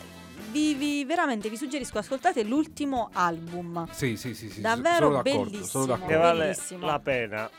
[0.52, 3.88] vi, vi- veramente vi suggerisco, ascoltate l'ultimo album.
[3.92, 4.62] Sì, sì, sì, sì.
[4.62, 5.66] Davvero sono d'accordo, bellissimo.
[5.66, 6.18] sono Ne d'accordo.
[6.20, 6.86] vale Bellissimo.
[6.86, 7.50] la pena.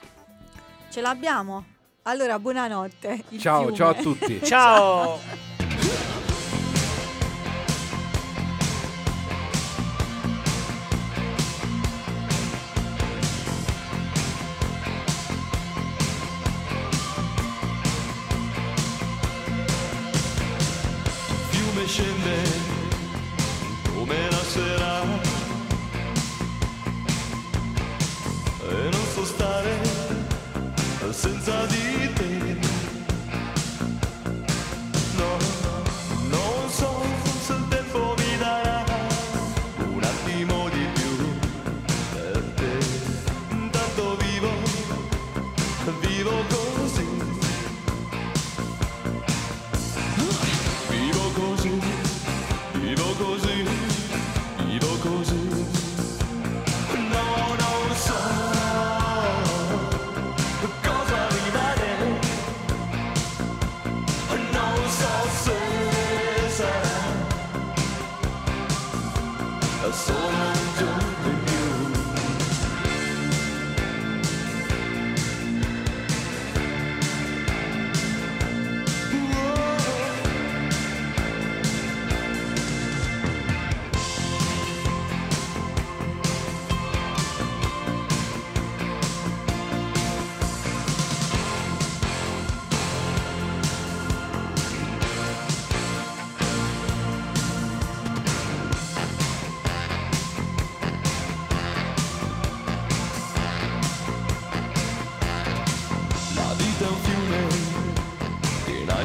[0.91, 1.65] Ce l'abbiamo?
[2.03, 3.25] Allora, buonanotte.
[3.29, 3.77] Il Ciao, fiume.
[3.77, 4.41] ciao a tutti.
[4.45, 5.60] Ciao.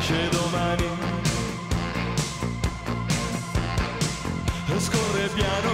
[0.05, 0.83] Nasce domani.
[4.77, 5.64] Scorre piano